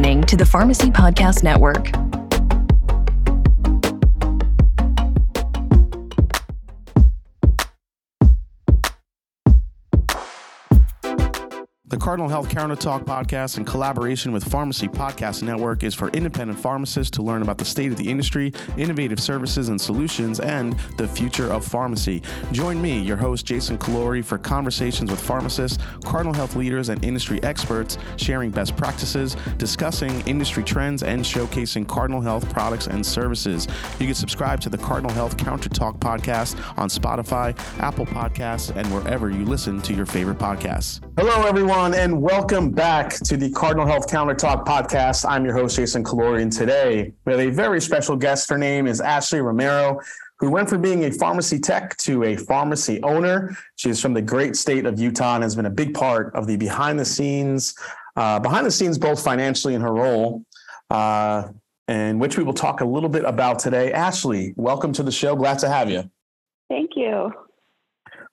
listening 0.00 0.22
to 0.22 0.34
the 0.34 0.46
Pharmacy 0.46 0.90
Podcast 0.90 1.42
Network. 1.42 2.09
Cardinal 12.10 12.28
Health 12.28 12.48
Counter 12.48 12.74
Talk 12.74 13.04
podcast, 13.04 13.56
in 13.56 13.64
collaboration 13.64 14.32
with 14.32 14.42
Pharmacy 14.42 14.88
Podcast 14.88 15.44
Network, 15.44 15.84
is 15.84 15.94
for 15.94 16.08
independent 16.08 16.58
pharmacists 16.58 17.08
to 17.12 17.22
learn 17.22 17.40
about 17.40 17.56
the 17.56 17.64
state 17.64 17.92
of 17.92 17.96
the 17.96 18.10
industry, 18.10 18.52
innovative 18.76 19.20
services 19.20 19.68
and 19.68 19.80
solutions, 19.80 20.40
and 20.40 20.76
the 20.96 21.06
future 21.06 21.52
of 21.52 21.64
pharmacy. 21.64 22.20
Join 22.50 22.82
me, 22.82 22.98
your 22.98 23.16
host, 23.16 23.46
Jason 23.46 23.78
Callori, 23.78 24.24
for 24.24 24.38
conversations 24.38 25.08
with 25.08 25.20
pharmacists, 25.20 25.78
Cardinal 26.04 26.34
Health 26.34 26.56
leaders, 26.56 26.88
and 26.88 27.04
industry 27.04 27.40
experts, 27.44 27.96
sharing 28.16 28.50
best 28.50 28.76
practices, 28.76 29.36
discussing 29.56 30.20
industry 30.22 30.64
trends, 30.64 31.04
and 31.04 31.22
showcasing 31.22 31.86
Cardinal 31.86 32.20
Health 32.20 32.52
products 32.52 32.88
and 32.88 33.06
services. 33.06 33.68
You 34.00 34.06
can 34.06 34.16
subscribe 34.16 34.60
to 34.62 34.68
the 34.68 34.78
Cardinal 34.78 35.12
Health 35.12 35.36
Counter 35.36 35.68
Talk 35.68 36.00
podcast 36.00 36.56
on 36.76 36.88
Spotify, 36.88 37.56
Apple 37.78 38.06
Podcasts, 38.06 38.74
and 38.74 38.92
wherever 38.92 39.30
you 39.30 39.44
listen 39.44 39.80
to 39.82 39.94
your 39.94 40.06
favorite 40.06 40.38
podcasts. 40.38 41.00
Hello, 41.16 41.46
everyone 41.46 41.99
and 42.00 42.22
welcome 42.22 42.70
back 42.70 43.10
to 43.10 43.36
the 43.36 43.50
Cardinal 43.50 43.86
Health 43.86 44.08
Counter 44.08 44.34
Talk 44.34 44.66
podcast. 44.66 45.28
I'm 45.28 45.44
your 45.44 45.52
host, 45.52 45.76
Jason 45.76 46.02
Callori, 46.02 46.40
and 46.40 46.50
today 46.50 47.12
we 47.26 47.32
have 47.32 47.40
a 47.42 47.50
very 47.50 47.78
special 47.78 48.16
guest. 48.16 48.48
Her 48.48 48.56
name 48.56 48.86
is 48.86 49.02
Ashley 49.02 49.42
Romero, 49.42 50.00
who 50.38 50.50
went 50.50 50.70
from 50.70 50.80
being 50.80 51.04
a 51.04 51.10
pharmacy 51.10 51.58
tech 51.58 51.94
to 51.98 52.24
a 52.24 52.36
pharmacy 52.36 53.02
owner. 53.02 53.54
She 53.76 53.90
is 53.90 54.00
from 54.00 54.14
the 54.14 54.22
great 54.22 54.56
state 54.56 54.86
of 54.86 54.98
Utah 54.98 55.34
and 55.34 55.42
has 55.42 55.54
been 55.54 55.66
a 55.66 55.70
big 55.70 55.92
part 55.92 56.34
of 56.34 56.46
the 56.46 56.56
behind 56.56 56.98
the 56.98 57.04
scenes, 57.04 57.74
uh, 58.16 58.40
behind 58.40 58.64
the 58.64 58.70
scenes, 58.70 58.96
both 58.96 59.22
financially 59.22 59.74
in 59.74 59.82
her 59.82 59.92
role, 59.92 60.42
uh, 60.88 61.48
and 61.86 62.18
which 62.18 62.38
we 62.38 62.44
will 62.44 62.54
talk 62.54 62.80
a 62.80 62.86
little 62.86 63.10
bit 63.10 63.26
about 63.26 63.58
today. 63.58 63.92
Ashley, 63.92 64.54
welcome 64.56 64.94
to 64.94 65.02
the 65.02 65.12
show. 65.12 65.36
Glad 65.36 65.58
to 65.58 65.68
have 65.68 65.90
you. 65.90 66.10
Thank 66.70 66.92
you. 66.96 67.30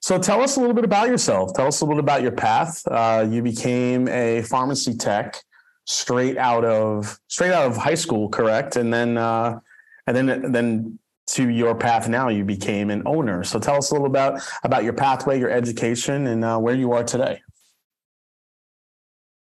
So 0.00 0.18
tell 0.18 0.40
us 0.40 0.56
a 0.56 0.60
little 0.60 0.74
bit 0.74 0.84
about 0.84 1.08
yourself. 1.08 1.54
Tell 1.54 1.66
us 1.66 1.80
a 1.80 1.84
little 1.84 1.96
bit 1.96 2.04
about 2.04 2.22
your 2.22 2.32
path. 2.32 2.86
Uh, 2.86 3.26
you 3.28 3.42
became 3.42 4.08
a 4.08 4.42
pharmacy 4.42 4.94
tech 4.96 5.42
straight 5.84 6.36
out 6.36 6.64
of 6.64 7.18
straight 7.28 7.52
out 7.52 7.66
of 7.66 7.76
high 7.76 7.94
school, 7.94 8.28
correct? 8.28 8.76
And 8.76 8.92
then 8.92 9.18
uh, 9.18 9.58
and 10.06 10.16
then 10.16 10.52
then 10.52 10.98
to 11.28 11.48
your 11.48 11.74
path 11.74 12.08
now, 12.08 12.28
you 12.28 12.44
became 12.44 12.90
an 12.90 13.02
owner. 13.06 13.44
So 13.44 13.58
tell 13.58 13.76
us 13.76 13.90
a 13.90 13.94
little 13.94 14.06
about 14.06 14.40
about 14.64 14.84
your 14.84 14.92
pathway, 14.92 15.38
your 15.38 15.50
education, 15.50 16.26
and 16.26 16.44
uh, 16.44 16.58
where 16.58 16.74
you 16.74 16.92
are 16.92 17.04
today. 17.04 17.42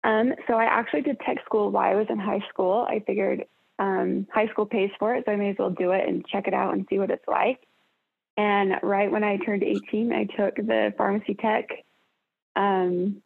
Um, 0.04 0.34
so 0.46 0.54
I 0.54 0.64
actually 0.64 1.00
did 1.00 1.18
tech 1.20 1.38
school 1.46 1.70
while 1.70 1.90
I 1.90 1.94
was 1.94 2.06
in 2.10 2.18
high 2.18 2.44
school. 2.50 2.86
I 2.88 3.00
figured 3.00 3.46
um, 3.78 4.26
high 4.32 4.48
school 4.48 4.66
pays 4.66 4.90
for 4.98 5.14
it, 5.14 5.24
so 5.24 5.32
I 5.32 5.36
may 5.36 5.50
as 5.50 5.56
well 5.58 5.70
do 5.70 5.92
it 5.92 6.06
and 6.06 6.26
check 6.26 6.46
it 6.46 6.52
out 6.52 6.74
and 6.74 6.86
see 6.90 6.98
what 6.98 7.10
it's 7.10 7.26
like. 7.26 7.66
And 8.36 8.74
right 8.82 9.10
when 9.10 9.24
I 9.24 9.36
turned 9.38 9.62
18, 9.62 10.12
I 10.12 10.24
took 10.24 10.56
the 10.56 10.92
pharmacy 10.96 11.34
tech 11.34 11.68
um, 12.56 13.22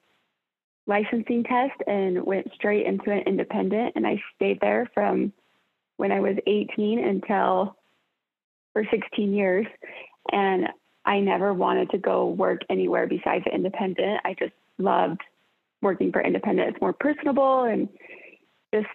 licensing 0.86 1.44
test 1.44 1.80
and 1.86 2.24
went 2.24 2.52
straight 2.54 2.86
into 2.86 3.10
an 3.10 3.20
independent. 3.20 3.94
And 3.96 4.06
I 4.06 4.20
stayed 4.36 4.60
there 4.60 4.90
from 4.92 5.32
when 5.96 6.12
I 6.12 6.20
was 6.20 6.36
18 6.46 6.98
until 6.98 7.76
for 8.72 8.84
16 8.90 9.32
years. 9.32 9.66
And 10.30 10.68
I 11.04 11.20
never 11.20 11.54
wanted 11.54 11.90
to 11.90 11.98
go 11.98 12.26
work 12.26 12.60
anywhere 12.68 13.06
besides 13.06 13.44
an 13.46 13.54
independent. 13.54 14.20
I 14.24 14.34
just 14.38 14.52
loved 14.76 15.20
working 15.80 16.12
for 16.12 16.20
independent. 16.20 16.70
It's 16.70 16.80
more 16.80 16.92
personable 16.92 17.64
and 17.64 17.88
just 18.74 18.88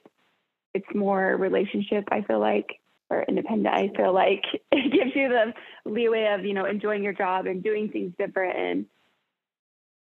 it's 0.74 0.86
more 0.96 1.38
relationship, 1.38 2.06
I 2.12 2.22
feel 2.22 2.40
like 2.40 2.80
or 3.14 3.24
independent, 3.24 3.74
I 3.74 3.90
feel 3.96 4.14
like 4.14 4.44
it 4.72 4.92
gives 4.92 5.16
you 5.16 5.30
the 5.30 5.54
leeway 5.90 6.34
of, 6.34 6.46
you 6.46 6.54
know, 6.54 6.66
enjoying 6.66 7.04
your 7.04 7.14
job 7.14 7.46
and 7.46 7.64
doing 7.64 7.90
things 7.90 8.14
different 8.18 8.58
and 8.58 8.86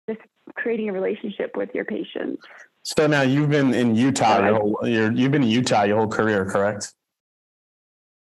just 0.10 0.22
creating 0.56 0.90
a 0.90 0.94
relationship 0.94 1.56
with 1.56 1.70
your 1.74 1.86
patients. 1.86 2.44
So 2.84 3.06
now 3.08 3.22
you've 3.22 3.50
been 3.50 3.74
in 3.74 3.96
Utah 3.96 4.46
your 4.46 4.56
whole 4.56 4.80
you 4.84 5.12
you've 5.14 5.32
been 5.32 5.44
in 5.44 5.50
Utah 5.50 5.84
your 5.84 5.98
whole 5.98 6.08
career, 6.08 6.46
correct? 6.46 6.94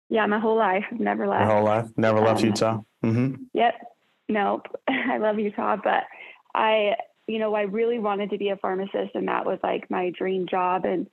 Yeah, 0.09 0.27
my 0.27 0.39
whole 0.39 0.57
life. 0.57 0.85
I've 0.91 0.99
Never 0.99 1.27
left. 1.27 1.41
Your 1.41 1.51
whole 1.53 1.63
life? 1.63 1.89
Never 1.97 2.19
left 2.19 2.41
um, 2.41 2.45
Utah? 2.45 2.81
Mm-hmm. 3.03 3.43
Yep. 3.53 3.73
Nope. 4.29 4.67
I 4.87 5.17
love 5.17 5.39
Utah, 5.39 5.77
but 5.83 6.03
I, 6.53 6.95
you 7.27 7.39
know, 7.39 7.55
I 7.55 7.63
really 7.63 7.97
wanted 7.97 8.29
to 8.29 8.37
be 8.37 8.49
a 8.49 8.57
pharmacist 8.57 9.15
and 9.15 9.27
that 9.27 9.45
was 9.45 9.57
like 9.63 9.89
my 9.89 10.11
dream 10.11 10.45
job. 10.47 10.85
And 10.85 11.07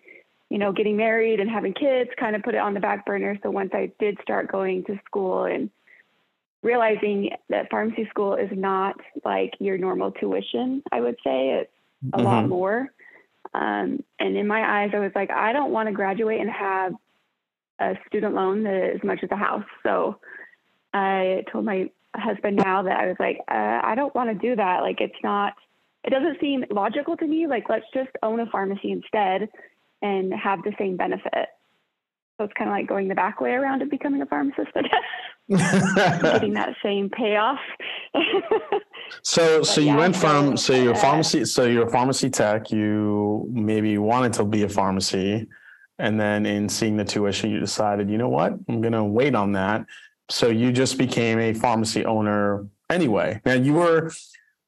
you 0.50 0.58
know, 0.58 0.72
getting 0.72 0.96
married 0.96 1.40
and 1.40 1.48
having 1.48 1.72
kids 1.72 2.10
kind 2.18 2.34
of 2.36 2.42
put 2.42 2.54
it 2.54 2.58
on 2.58 2.74
the 2.74 2.80
back 2.80 3.06
burner. 3.06 3.38
So 3.42 3.50
once 3.50 3.70
I 3.72 3.92
did 4.00 4.18
start 4.20 4.50
going 4.50 4.84
to 4.84 4.98
school 5.06 5.44
and 5.44 5.70
realizing 6.62 7.30
that 7.48 7.70
pharmacy 7.70 8.06
school 8.10 8.34
is 8.34 8.50
not 8.52 8.96
like 9.24 9.54
your 9.60 9.78
normal 9.78 10.10
tuition, 10.10 10.82
I 10.90 11.00
would 11.00 11.16
say 11.24 11.60
it's 11.60 11.70
a 12.12 12.16
mm-hmm. 12.16 12.26
lot 12.26 12.48
more. 12.48 12.88
Um, 13.54 14.02
and 14.18 14.36
in 14.36 14.46
my 14.46 14.82
eyes, 14.82 14.90
I 14.92 14.98
was 14.98 15.12
like, 15.14 15.30
I 15.30 15.52
don't 15.52 15.70
want 15.70 15.88
to 15.88 15.94
graduate 15.94 16.40
and 16.40 16.50
have 16.50 16.92
a 17.78 17.94
student 18.08 18.34
loan 18.34 18.64
that 18.64 18.74
is 18.74 18.96
as 18.96 19.04
much 19.04 19.20
as 19.22 19.30
a 19.30 19.36
house. 19.36 19.64
So 19.84 20.18
I 20.92 21.44
told 21.50 21.64
my 21.64 21.90
husband 22.14 22.56
now 22.56 22.82
that 22.82 22.98
I 22.98 23.06
was 23.06 23.16
like, 23.20 23.38
uh, 23.48 23.80
I 23.82 23.94
don't 23.94 24.14
want 24.14 24.30
to 24.30 24.48
do 24.48 24.56
that. 24.56 24.80
Like, 24.80 25.00
it's 25.00 25.14
not, 25.22 25.54
it 26.04 26.10
doesn't 26.10 26.40
seem 26.40 26.64
logical 26.70 27.16
to 27.16 27.26
me. 27.26 27.46
Like, 27.46 27.68
let's 27.68 27.86
just 27.94 28.10
own 28.22 28.40
a 28.40 28.46
pharmacy 28.46 28.90
instead 28.90 29.48
and 30.02 30.32
have 30.32 30.62
the 30.62 30.72
same 30.78 30.96
benefit. 30.96 31.48
So 32.38 32.44
it's 32.44 32.54
kind 32.54 32.70
of 32.70 32.74
like 32.74 32.86
going 32.86 33.08
the 33.08 33.14
back 33.14 33.40
way 33.40 33.50
around 33.50 33.82
of 33.82 33.90
becoming 33.90 34.22
a 34.22 34.26
pharmacist, 34.26 34.70
I 34.74 34.82
guess. 34.82 36.22
Getting 36.22 36.54
that 36.54 36.74
same 36.82 37.10
payoff. 37.10 37.58
so, 39.22 39.62
so 39.62 39.80
you 39.82 39.94
went 39.94 40.16
from 40.16 40.56
so 40.56 40.72
you're 40.72 40.94
pharmacy, 40.94 41.44
so 41.44 41.64
you're 41.64 41.86
a 41.86 41.90
pharmacy 41.90 42.30
tech. 42.30 42.70
You 42.70 43.46
maybe 43.52 43.98
wanted 43.98 44.32
to 44.34 44.44
be 44.44 44.62
a 44.62 44.68
pharmacy, 44.70 45.46
and 45.98 46.18
then 46.18 46.46
in 46.46 46.68
seeing 46.68 46.96
the 46.96 47.04
tuition, 47.04 47.50
you 47.50 47.60
decided, 47.60 48.08
you 48.08 48.16
know 48.16 48.30
what, 48.30 48.54
I'm 48.68 48.80
going 48.80 48.94
to 48.94 49.04
wait 49.04 49.34
on 49.34 49.52
that. 49.52 49.84
So 50.30 50.48
you 50.48 50.72
just 50.72 50.96
became 50.96 51.38
a 51.38 51.52
pharmacy 51.52 52.06
owner 52.06 52.66
anyway. 52.88 53.42
Now 53.44 53.54
you 53.54 53.74
were 53.74 54.10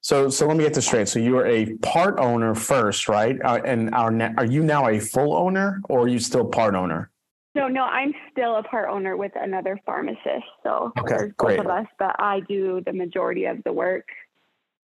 so, 0.03 0.29
so 0.29 0.49
let 0.49 0.57
me 0.57 0.65
get 0.65 0.75
this 0.75 0.87
straight. 0.87 1.09
So 1.09 1.21
you 1.21 1.39
are 1.39 1.47
a 1.47 1.75
part 1.77 2.19
owner 2.19 2.57
first, 2.57 3.09
right? 3.09 3.39
Uh, 3.43 3.61
and 3.65 3.95
are 3.95 4.13
are 4.37 4.45
you 4.45 4.65
now 4.65 4.89
a 4.89 4.99
full 4.99 5.35
owner, 5.35 5.81
or 5.89 6.03
are 6.03 6.09
you 6.09 6.19
still 6.19 6.45
part 6.45 6.75
owner? 6.75 7.11
No, 7.55 7.69
no, 7.69 7.83
I'm 7.83 8.13
still 8.33 8.57
a 8.57 8.65
part 8.65 8.89
owner 8.91 9.17
with 9.17 9.31
another 9.37 9.79
pharmacist. 9.87 10.45
So 10.65 10.93
okay, 10.99 11.17
there's 11.17 11.33
great. 11.37 11.59
both 11.59 11.67
of 11.67 11.71
us, 11.71 11.87
but 12.01 12.17
I 12.19 12.41
do 12.41 12.83
the 12.85 12.93
majority 12.93 13.45
of 13.45 13.63
the 13.63 13.73
work. 13.73 14.09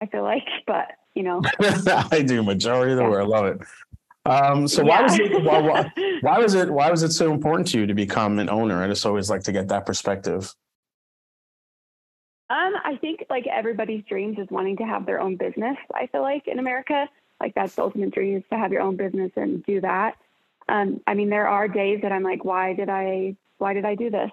I 0.03 0.07
feel 0.07 0.23
like, 0.23 0.43
but 0.67 0.89
you 1.15 1.23
know, 1.23 1.41
I 1.61 2.25
do 2.27 2.43
majority 2.43 2.93
of 2.93 2.99
the 2.99 3.05
yeah. 3.05 3.11
work. 3.11 3.23
I 3.23 3.27
love 3.27 3.47
it. 3.47 3.61
Um, 4.25 4.67
so 4.67 4.83
why 4.83 4.99
yeah. 4.99 5.03
was 5.03 5.19
it 5.21 5.45
why, 5.45 5.61
why, 5.61 5.93
why 6.21 6.39
was 6.41 6.55
it 6.55 6.69
why 6.69 6.91
was 6.91 7.05
it 7.05 7.13
so 7.13 7.33
important 7.33 7.69
to 7.69 7.79
you 7.79 7.87
to 7.87 7.95
become 7.95 8.41
an 8.41 8.51
owner? 8.51 8.83
I 8.83 8.89
just 8.89 9.07
always 9.07 9.31
like 9.31 9.45
to 9.45 9.53
get 9.53 9.69
that 9.69 9.87
perspective. 9.87 10.53
Um, 12.49 12.75
I 12.85 12.97
think 13.01 13.25
like 13.29 13.47
everybody's 13.47 14.05
dreams 14.05 14.39
is 14.39 14.47
wanting 14.51 14.77
to 14.79 14.85
have 14.85 15.05
their 15.05 15.21
own 15.21 15.37
business. 15.37 15.77
I 15.93 16.07
feel 16.07 16.23
like 16.23 16.47
in 16.47 16.59
America, 16.59 17.09
like 17.41 17.55
that's 17.55 17.75
the 17.75 17.83
ultimate 17.83 18.13
dream 18.13 18.37
is 18.37 18.45
to 18.51 18.59
have 18.59 18.73
your 18.73 18.83
own 18.83 18.97
business 18.97 19.33
and 19.37 19.65
do 19.65 19.81
that. 19.81 20.17
Um, 20.69 21.01
I 21.07 21.15
mean, 21.15 21.29
there 21.29 21.49
are 21.49 21.69
days 21.69 22.01
that 22.03 22.13
I'm 22.13 22.23
like, 22.23 22.45
why 22.45 22.75
did 22.75 22.89
I, 22.89 23.37
why 23.59 23.75
did 23.75 23.85
I 23.85 23.95
do 23.95 24.11
this? 24.11 24.31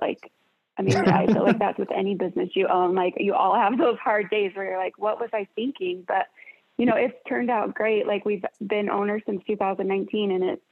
Like, 0.00 0.30
I 0.78 0.82
mean, 0.82 0.96
I 0.96 1.26
feel 1.26 1.44
like 1.44 1.58
that's 1.58 1.78
with 1.78 1.92
any 1.92 2.14
business 2.14 2.50
you 2.54 2.68
own. 2.68 2.94
Like, 2.94 3.14
you 3.18 3.34
all 3.34 3.54
have 3.54 3.76
those 3.76 3.98
hard 3.98 4.30
days 4.30 4.52
where 4.54 4.64
you're 4.64 4.78
like, 4.78 4.98
what 4.98 5.20
was 5.20 5.30
I 5.32 5.46
thinking? 5.54 6.04
But 6.06 6.26
you 6.80 6.86
know, 6.86 6.96
it's 6.96 7.14
turned 7.28 7.50
out 7.50 7.74
great. 7.74 8.06
Like 8.06 8.24
we've 8.24 8.44
been 8.66 8.88
owners 8.88 9.20
since 9.26 9.42
2019, 9.46 10.30
and 10.30 10.42
it's, 10.42 10.62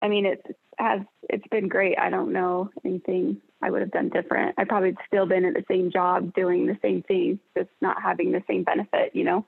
I 0.00 0.08
mean, 0.08 0.24
it 0.24 0.56
has, 0.78 1.00
it's 1.28 1.46
been 1.48 1.68
great. 1.68 1.98
I 1.98 2.08
don't 2.08 2.32
know 2.32 2.70
anything 2.82 3.42
I 3.62 3.70
would 3.70 3.80
have 3.80 3.92
done 3.92 4.08
different. 4.08 4.54
I 4.58 4.64
probably 4.64 4.96
still 5.06 5.26
been 5.26 5.44
at 5.44 5.54
the 5.54 5.64
same 5.68 5.90
job 5.90 6.34
doing 6.34 6.66
the 6.66 6.78
same 6.82 7.02
thing, 7.02 7.38
just 7.56 7.70
not 7.80 8.02
having 8.02 8.32
the 8.32 8.42
same 8.48 8.64
benefit, 8.64 9.14
you 9.14 9.24
know, 9.24 9.46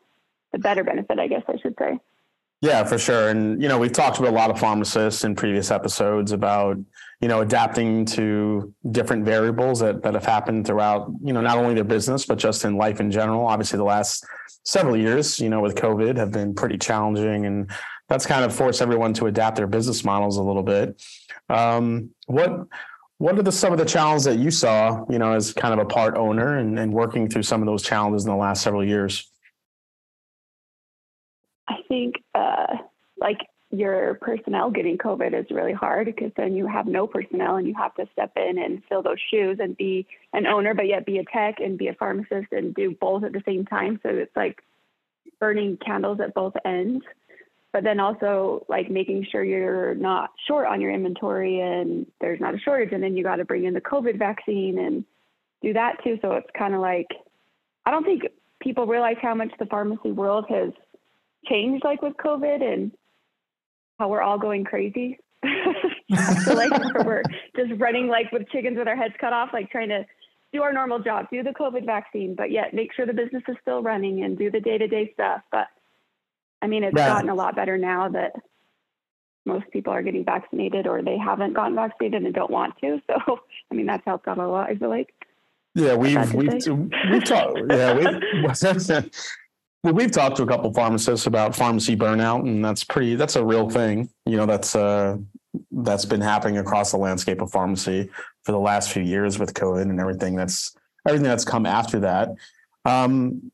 the 0.53 0.59
better 0.59 0.85
benefit, 0.85 1.19
I 1.19 1.27
guess 1.27 1.43
I 1.49 1.57
should 1.59 1.75
say. 1.79 1.99
Yeah, 2.61 2.85
for 2.85 2.97
sure. 2.97 3.29
And, 3.29 3.61
you 3.61 3.69
know, 3.69 3.79
we've 3.79 3.93
talked 3.93 4.17
to 4.17 4.27
a 4.27 4.31
lot 4.31 4.51
of 4.51 4.59
pharmacists 4.59 5.25
in 5.25 5.35
previous 5.35 5.71
episodes 5.71 6.33
about, 6.33 6.79
you 7.21 7.29
know, 7.29 7.43
adapting 7.43 8.07
to 8.07 8.73
different 8.91 9.25
variables 9.27 9.81
that, 9.81 10.03
that 10.03 10.15
have 10.15 10.25
happened 10.25 10.67
throughout, 10.67 11.11
you 11.23 11.35
know, 11.35 11.43
not 11.43 11.59
only 11.59 11.75
their 11.75 11.85
business, 11.85 12.25
but 12.25 12.39
just 12.39 12.65
in 12.65 12.77
life 12.77 13.01
in 13.01 13.11
general. 13.11 13.47
Obviously, 13.47 13.77
the 13.77 13.85
last 13.85 14.25
several 14.65 14.97
years, 14.97 15.39
you 15.41 15.51
know, 15.51 15.61
with 15.61 15.75
COVID 15.75 16.17
have 16.17 16.31
been 16.31 16.55
pretty 16.55 16.79
challenging. 16.79 17.45
And 17.45 17.71
that's 18.09 18.25
kind 18.25 18.47
of 18.47 18.55
forced 18.55 18.81
everyone 18.81 19.13
to 19.15 19.27
adapt 19.27 19.57
their 19.57 19.67
business 19.67 20.03
models 20.03 20.39
a 20.39 20.43
little 20.43 20.63
bit. 20.63 21.03
Um, 21.51 22.11
what, 22.27 22.67
what 23.19 23.39
are 23.39 23.43
the 23.43 23.53
some 23.53 23.73
of 23.73 23.79
the 23.79 23.85
challenges 23.85 24.25
that 24.25 24.39
you 24.39 24.51
saw, 24.51 25.05
you 25.09 25.19
know, 25.19 25.33
as 25.33 25.53
kind 25.53 25.73
of 25.73 25.81
a 25.81 25.89
part 25.89 26.17
owner 26.17 26.59
and, 26.59 26.79
and 26.79 26.93
working 26.93 27.29
through 27.29 27.45
some 27.45 27.63
of 27.63 27.67
those 27.67 27.83
challenges 27.83 28.25
in 28.25 28.31
the 28.31 28.37
last 28.37 28.63
several 28.63 28.85
years? 28.85 29.31
I 31.69 31.77
think 31.89 32.17
uh, 32.35 32.77
like 33.19 33.39
your 33.71 34.15
personnel 34.15 34.71
getting 34.71 34.99
COVID 34.99 35.39
is 35.39 35.47
really 35.51 35.73
hard 35.73 36.07
because 36.07 36.31
then 36.37 36.55
you 36.55 36.67
have 36.67 36.87
no 36.87 37.07
personnel 37.07 37.57
and 37.57 37.67
you 37.67 37.75
have 37.75 37.95
to 37.95 38.07
step 38.13 38.33
in 38.37 38.59
and 38.59 38.83
fill 38.89 39.03
those 39.03 39.21
shoes 39.31 39.59
and 39.61 39.77
be 39.77 40.07
an 40.33 40.47
owner, 40.47 40.75
but 40.75 40.87
yet 40.87 41.07
be 41.07 41.19
a 41.19 41.25
tech 41.25 41.57
and 41.61 41.79
be 41.79 41.89
a 41.89 41.95
pharmacist 41.95 42.53
and 42.53 42.75
do 42.75 42.97
both 43.01 43.25
at 43.25 43.33
the 43.33 43.43
same 43.47 43.65
time. 43.65 43.99
So 44.03 44.11
it's 44.11 44.35
like 44.37 44.63
burning 45.41 45.79
candles 45.85 46.21
at 46.21 46.35
both 46.35 46.55
ends. 46.65 47.05
But 47.75 47.83
then 47.83 47.99
also 47.99 48.65
like 48.69 48.89
making 48.89 49.27
sure 49.33 49.43
you're 49.43 49.97
not 49.97 50.31
short 50.47 50.69
on 50.69 50.81
your 50.81 50.93
inventory 50.93 51.59
and 51.59 52.07
there's 52.21 52.41
not 52.41 52.55
a 52.55 52.59
shortage. 52.59 52.93
And 52.93 53.03
then 53.03 53.17
you 53.17 53.25
got 53.25 53.37
to 53.37 53.45
bring 53.45 53.65
in 53.65 53.75
the 53.75 53.81
COVID 53.81 54.17
vaccine 54.17 54.79
and 54.79 55.05
do 55.61 55.73
that 55.73 55.97
too. 56.05 56.17
So 56.23 56.35
it's 56.35 56.47
kind 56.57 56.73
of 56.73 56.81
like, 56.81 57.09
I 57.85 57.91
don't 57.91 58.05
think 58.05 58.23
people 58.61 58.87
realize 58.87 59.17
how 59.21 59.35
much 59.35 59.51
the 59.59 59.67
pharmacy 59.67 60.13
world 60.13 60.45
has 60.49 60.71
changed 61.47 61.85
like 61.85 62.01
with 62.01 62.13
COVID 62.17 62.63
and 62.63 62.93
how 63.99 64.09
we're 64.09 64.23
all 64.23 64.39
going 64.39 64.63
crazy. 64.63 65.19
Feel 66.45 66.55
like 66.55 66.71
we're 67.05 67.25
just 67.57 67.73
running 67.81 68.07
like 68.07 68.31
with 68.31 68.49
chickens 68.51 68.79
with 68.79 68.87
our 68.87 68.95
heads 68.95 69.15
cut 69.21 69.33
off, 69.33 69.51
like 69.53 69.69
trying 69.73 69.89
to 69.89 70.07
do 70.53 70.63
our 70.63 70.73
normal 70.73 71.01
job, 71.01 71.27
do 71.29 71.43
the 71.43 71.51
COVID 71.51 71.85
vaccine, 71.85 72.37
but 72.37 72.53
yet 72.53 72.73
make 72.73 72.93
sure 72.95 73.05
the 73.05 73.13
business 73.13 73.43
is 73.49 73.57
still 73.63 73.83
running 73.83 74.23
and 74.23 74.39
do 74.39 74.49
the 74.49 74.61
day 74.61 74.79
to 74.79 74.87
day 74.87 75.11
stuff. 75.15 75.41
But 75.51 75.67
I 76.65 76.67
mean, 76.67 76.83
it's 76.83 76.95
gotten 76.95 77.29
a 77.29 77.35
lot 77.35 77.55
better 77.55 77.77
now 77.77 78.09
that 78.09 78.33
most 79.45 79.71
people 79.71 79.93
are 79.93 80.01
getting 80.01 80.25
vaccinated 80.25 80.87
or 80.87 81.03
they 81.03 81.19
haven't 81.19 81.53
gotten 81.53 81.75
vaccinated 81.75 82.25
and 82.25 82.35
don't 82.35 82.51
want 82.51 82.79
to. 82.81 83.03
So, 83.07 83.41
I 83.71 83.75
mean, 83.75 83.85
that's 83.85 84.03
helped 84.07 84.27
out 84.27 84.39
a 84.39 84.49
lot, 84.49 84.71
I 84.71 84.77
feel 84.77 84.89
like. 84.89 85.13
Yeah, 85.75 85.95
we've 85.95 86.33
we've 86.33 86.67
we've 87.11 87.25
talked. 87.25 87.61
Yeah, 87.69 87.93
we've 87.93 88.23
well, 88.45 89.05
we've 89.93 90.11
talked 90.11 90.37
to 90.37 90.45
a 90.45 90.47
couple 90.47 90.73
pharmacists 90.73 91.27
about 91.27 91.55
pharmacy 91.55 91.97
burnout, 91.97 92.49
and 92.49 92.65
that's 92.65 92.83
pretty. 92.83 93.15
That's 93.15 93.37
a 93.37 93.45
real 93.45 93.69
thing. 93.69 94.09
You 94.25 94.39
know, 94.39 94.47
that's 94.47 94.75
uh, 94.75 95.19
that's 95.71 96.07
been 96.07 96.23
happening 96.23 96.57
across 96.57 96.93
the 96.93 96.97
landscape 96.97 97.43
of 97.43 97.51
pharmacy 97.51 98.09
for 98.45 98.53
the 98.53 98.59
last 98.59 98.91
few 98.91 99.03
years 99.03 99.39
with 99.39 99.53
COVID 99.53 99.83
and 99.83 100.01
everything. 100.01 100.35
That's 100.35 100.75
everything 101.07 101.29
that's 101.29 101.45
come 101.45 101.67
after 101.67 102.01
that. 102.01 102.31
Um, 102.87 103.51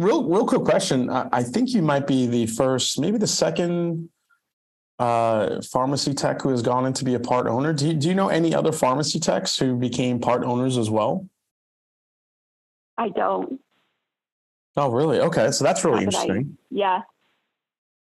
real, 0.00 0.24
real 0.28 0.46
quick 0.46 0.62
question. 0.62 1.10
I, 1.10 1.28
I 1.32 1.42
think 1.42 1.70
you 1.70 1.82
might 1.82 2.06
be 2.06 2.26
the 2.26 2.46
first, 2.46 2.98
maybe 2.98 3.18
the 3.18 3.26
second 3.26 4.08
uh, 4.98 5.60
pharmacy 5.62 6.14
tech 6.14 6.42
who 6.42 6.50
has 6.50 6.62
gone 6.62 6.86
in 6.86 6.92
to 6.94 7.04
be 7.04 7.14
a 7.14 7.20
part 7.20 7.46
owner. 7.46 7.72
Do 7.72 7.88
you, 7.88 7.94
do 7.94 8.08
you 8.08 8.14
know 8.14 8.28
any 8.28 8.54
other 8.54 8.72
pharmacy 8.72 9.20
techs 9.20 9.56
who 9.56 9.76
became 9.76 10.20
part 10.20 10.44
owners 10.44 10.76
as 10.76 10.90
well? 10.90 11.28
I 12.98 13.08
don't. 13.08 13.60
Oh, 14.76 14.90
really? 14.90 15.20
Okay, 15.20 15.50
so 15.50 15.64
that's 15.64 15.84
really 15.84 16.04
interesting. 16.04 16.56
I, 16.56 16.64
yeah. 16.70 17.00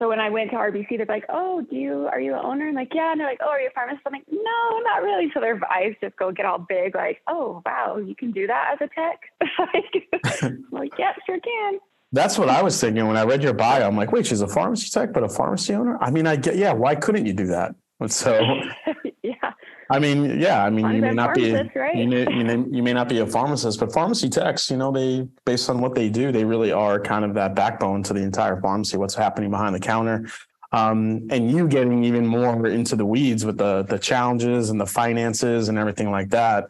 So 0.02 0.08
when 0.08 0.20
I 0.22 0.30
went 0.30 0.52
to 0.52 0.56
RBC, 0.56 0.98
they're 0.98 1.06
like, 1.06 1.26
"Oh, 1.28 1.62
do 1.62 1.76
you 1.76 2.08
are 2.08 2.22
you 2.22 2.34
an 2.34 2.40
owner?" 2.44 2.68
And 2.68 2.76
like, 2.76 2.94
"Yeah." 2.94 3.12
And 3.12 3.20
they're 3.20 3.28
like, 3.28 3.42
"Oh, 3.44 3.50
are 3.50 3.60
you 3.60 3.68
a 3.68 3.72
pharmacist?" 3.72 4.04
I'm 4.06 4.14
like, 4.14 4.24
"No, 4.32 4.80
not 4.84 5.04
really." 5.04 5.30
So 5.34 5.42
their 5.42 5.60
eyes 5.70 5.94
just 6.02 6.16
go 6.16 6.32
get 6.32 6.46
all 6.46 6.58
big, 6.58 6.96
like, 6.96 7.22
"Oh, 7.28 7.62
wow, 7.66 7.98
you 7.98 8.16
can 8.16 8.32
do 8.32 8.48
that 8.48 8.74
as 8.74 8.80
a 8.82 8.90
tech?" 8.96 9.20
I'm 10.42 10.66
like, 10.72 10.92
"Yep, 10.98 11.16
sure 11.26 11.40
can." 11.40 11.80
That's 12.14 12.40
what 12.40 12.50
I 12.50 12.64
was 12.64 12.80
thinking 12.80 13.06
when 13.08 13.18
I 13.18 13.24
read 13.24 13.44
your 13.44 13.54
bio. 13.54 13.86
I'm 13.86 13.98
like, 13.98 14.14
"Wait, 14.14 14.26
she's 14.26 14.42
a 14.42 14.48
pharmacy 14.48 14.90
tech, 14.90 15.12
but 15.12 15.24
a 15.24 15.30
pharmacy 15.30 15.74
owner?" 15.74 15.98
I 16.02 16.12
mean, 16.12 16.28
I 16.28 16.38
get, 16.38 16.56
yeah. 16.56 16.72
Why 16.72 16.96
couldn't 16.96 17.26
you 17.26 17.34
do 17.34 17.48
that? 17.48 17.76
So, 18.08 18.40
yeah. 19.24 19.52
I 19.92 20.00
mean, 20.00 20.40
yeah. 20.40 20.64
I 20.64 20.70
mean, 20.70 20.90
you 20.92 21.02
may 21.02 21.14
not 21.14 21.34
be 21.34 21.52
right? 21.52 21.96
you, 21.96 22.08
may, 22.08 22.22
you, 22.32 22.46
may, 22.46 22.66
you 22.78 22.84
may 22.84 22.94
not 22.94 23.10
be 23.10 23.20
a 23.20 23.26
pharmacist, 23.26 23.80
but 23.80 23.92
pharmacy 23.92 24.30
techs, 24.30 24.70
you 24.70 24.78
know, 24.78 24.92
they 24.92 25.28
based 25.46 25.70
on 25.70 25.82
what 25.82 25.96
they 25.96 26.10
do, 26.10 26.32
they 26.32 26.46
really 26.46 26.72
are 26.72 27.00
kind 27.00 27.26
of 27.26 27.34
that 27.34 27.56
backbone 27.56 28.04
to 28.04 28.14
the 28.14 28.22
entire 28.22 28.60
pharmacy. 28.62 28.98
What's 28.98 29.16
happening 29.16 29.50
behind 29.50 29.74
the 29.74 29.80
counter, 29.80 30.28
um, 30.72 31.28
and 31.32 31.50
you 31.50 31.68
getting 31.68 32.04
even 32.04 32.26
more 32.26 32.68
into 32.68 32.96
the 32.96 33.06
weeds 33.06 33.46
with 33.46 33.58
the 33.58 33.84
the 33.84 33.98
challenges 33.98 34.70
and 34.70 34.80
the 34.80 34.86
finances 34.86 35.70
and 35.70 35.78
everything 35.78 36.12
like 36.12 36.30
that. 36.30 36.68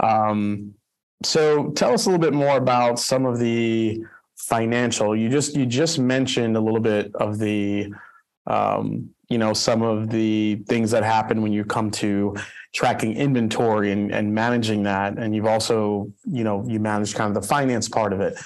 Um, 0.00 0.74
so, 1.22 1.70
tell 1.70 1.92
us 1.94 2.06
a 2.06 2.10
little 2.10 2.20
bit 2.20 2.34
more 2.34 2.56
about 2.56 2.98
some 2.98 3.24
of 3.26 3.38
the 3.38 4.04
financial. 4.36 5.16
You 5.16 5.28
just 5.28 5.54
you 5.54 5.66
just 5.66 5.98
mentioned 5.98 6.56
a 6.56 6.60
little 6.60 6.80
bit 6.80 7.14
of 7.14 7.38
the 7.38 7.92
um, 8.46 9.10
you 9.28 9.38
know 9.38 9.52
some 9.52 9.82
of 9.82 10.10
the 10.10 10.56
things 10.68 10.90
that 10.92 11.02
happen 11.02 11.42
when 11.42 11.52
you 11.52 11.64
come 11.64 11.90
to 11.90 12.36
tracking 12.74 13.16
inventory 13.16 13.90
and, 13.90 14.12
and 14.12 14.34
managing 14.34 14.82
that. 14.84 15.18
And 15.18 15.34
you've 15.34 15.46
also 15.46 16.12
you 16.24 16.44
know 16.44 16.64
you 16.66 16.78
manage 16.78 17.14
kind 17.14 17.34
of 17.34 17.42
the 17.42 17.46
finance 17.46 17.88
part 17.88 18.12
of 18.12 18.20
it. 18.20 18.38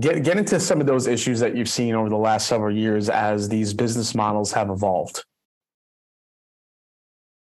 Get 0.00 0.24
get 0.24 0.36
into 0.36 0.58
some 0.58 0.80
of 0.80 0.86
those 0.86 1.06
issues 1.06 1.40
that 1.40 1.56
you've 1.56 1.68
seen 1.68 1.94
over 1.94 2.08
the 2.08 2.16
last 2.16 2.48
several 2.48 2.74
years 2.74 3.08
as 3.08 3.48
these 3.48 3.72
business 3.72 4.14
models 4.14 4.52
have 4.52 4.70
evolved. 4.70 5.24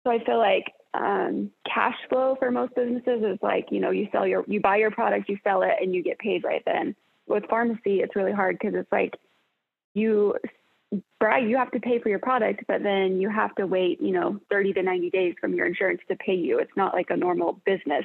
So 0.05 0.13
i 0.13 0.25
feel 0.25 0.39
like 0.39 0.65
um, 0.93 1.51
cash 1.73 1.97
flow 2.09 2.35
for 2.39 2.51
most 2.51 2.75
businesses 2.75 3.23
is 3.23 3.39
like 3.43 3.69
you 3.71 3.81
know 3.81 3.91
you 3.91 4.09
sell 4.13 4.27
your 4.27 4.45
you 4.47 4.61
buy 4.61 4.77
your 4.77 4.91
product 4.91 5.29
you 5.29 5.39
sell 5.45 5.63
it 5.63 5.75
and 5.81 5.95
you 5.95 6.03
get 6.03 6.19
paid 6.19 6.45
right 6.45 6.63
then. 6.67 6.95
With 7.27 7.45
pharmacy 7.49 8.01
it's 8.01 8.17
really 8.17 8.33
hard 8.33 8.59
because 8.59 8.75
it's 8.75 8.91
like 8.93 9.15
you 9.95 10.37
right, 11.21 11.47
you 11.47 11.57
have 11.57 11.71
to 11.73 11.81
pay 11.81 11.99
for 11.99 12.09
your 12.09 12.19
product, 12.19 12.65
but 12.67 12.83
then 12.83 13.21
you 13.21 13.29
have 13.29 13.55
to 13.57 13.67
wait, 13.67 14.01
you 14.01 14.13
know, 14.13 14.41
30 14.51 14.73
to 14.75 14.83
90 14.83 15.11
days 15.11 15.35
from 15.41 15.55
your 15.55 15.67
insurance 15.67 16.01
to 16.09 16.17
pay 16.17 16.35
you. 16.35 16.59
It's 16.59 16.77
not 16.77 16.95
like 16.95 17.11
a 17.11 17.17
normal 17.17 17.61
business. 17.65 18.05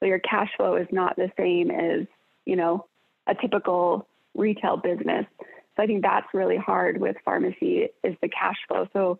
So 0.00 0.06
your 0.06 0.18
cash 0.18 0.50
flow 0.56 0.76
is 0.76 0.88
not 0.90 1.16
the 1.16 1.30
same 1.36 1.70
as, 1.70 2.06
you 2.44 2.56
know, 2.56 2.86
a 3.26 3.34
typical 3.34 4.06
retail 4.34 4.76
business. 4.76 5.26
So 5.76 5.82
I 5.82 5.86
think 5.86 6.02
that's 6.02 6.26
really 6.32 6.56
hard 6.56 7.00
with 7.00 7.16
pharmacy 7.24 7.88
is 8.02 8.16
the 8.22 8.28
cash 8.28 8.56
flow. 8.68 8.88
So 8.92 9.18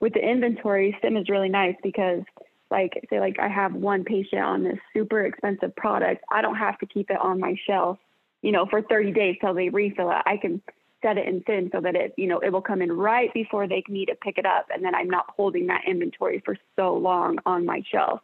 with 0.00 0.12
the 0.12 0.20
inventory, 0.20 0.96
SIM 1.02 1.16
is 1.16 1.28
really 1.28 1.48
nice 1.48 1.76
because 1.82 2.22
like 2.70 3.06
say 3.10 3.20
like 3.20 3.38
I 3.38 3.48
have 3.48 3.74
one 3.74 4.04
patient 4.04 4.42
on 4.42 4.64
this 4.64 4.78
super 4.92 5.24
expensive 5.24 5.74
product. 5.76 6.24
I 6.30 6.42
don't 6.42 6.56
have 6.56 6.78
to 6.78 6.86
keep 6.86 7.10
it 7.10 7.18
on 7.20 7.40
my 7.40 7.54
shelf, 7.66 7.98
you 8.42 8.52
know, 8.52 8.66
for 8.66 8.82
30 8.82 9.12
days 9.12 9.36
till 9.40 9.54
they 9.54 9.68
refill 9.68 10.10
it. 10.10 10.22
I 10.26 10.36
can 10.36 10.60
set 11.04 11.18
it 11.18 11.28
in 11.28 11.44
SIM 11.46 11.68
so 11.70 11.80
that 11.82 11.94
it, 11.94 12.14
you 12.16 12.26
know, 12.26 12.38
it 12.38 12.50
will 12.50 12.62
come 12.62 12.80
in 12.80 12.90
right 12.90 13.32
before 13.34 13.68
they 13.68 13.82
need 13.88 14.06
to 14.06 14.14
pick 14.14 14.38
it 14.38 14.46
up. 14.46 14.66
And 14.72 14.82
then 14.82 14.94
I'm 14.94 15.10
not 15.10 15.26
holding 15.36 15.66
that 15.66 15.82
inventory 15.86 16.42
for 16.44 16.56
so 16.76 16.94
long 16.94 17.36
on 17.44 17.66
my 17.66 17.82
shelf. 17.92 18.20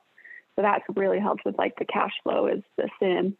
So 0.56 0.62
that's 0.62 0.84
really 0.96 1.20
helps 1.20 1.44
with 1.44 1.58
like 1.58 1.76
the 1.78 1.84
cash 1.84 2.12
flow 2.22 2.46
is 2.46 2.62
the 2.76 2.88
SIM. 2.98 3.36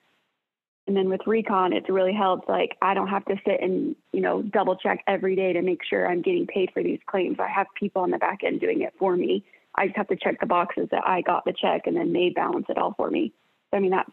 And 0.86 0.96
then 0.96 1.08
with 1.08 1.20
Recon, 1.26 1.72
it's 1.72 1.88
really 1.88 2.12
helped. 2.12 2.48
Like 2.48 2.76
I 2.82 2.92
don't 2.94 3.08
have 3.08 3.24
to 3.26 3.36
sit 3.46 3.62
and, 3.62 3.96
you 4.12 4.20
know, 4.20 4.42
double 4.42 4.76
check 4.76 5.02
every 5.06 5.36
day 5.36 5.54
to 5.54 5.62
make 5.62 5.80
sure 5.88 6.06
I'm 6.06 6.22
getting 6.22 6.46
paid 6.46 6.70
for 6.74 6.82
these 6.82 7.00
claims. 7.06 7.38
I 7.40 7.48
have 7.48 7.66
people 7.78 8.02
on 8.02 8.10
the 8.10 8.18
back 8.18 8.40
end 8.44 8.60
doing 8.60 8.82
it 8.82 8.92
for 8.98 9.16
me. 9.16 9.44
I 9.74 9.86
just 9.86 9.96
have 9.96 10.08
to 10.08 10.16
check 10.16 10.40
the 10.40 10.46
boxes 10.46 10.88
that 10.90 11.06
I 11.06 11.22
got 11.22 11.44
the 11.44 11.52
check 11.52 11.86
and 11.86 11.96
then 11.96 12.12
they 12.12 12.30
balance 12.30 12.66
it 12.68 12.76
all 12.76 12.92
for 12.96 13.10
me. 13.10 13.32
So, 13.70 13.78
I 13.78 13.80
mean, 13.80 13.92
that's 13.92 14.10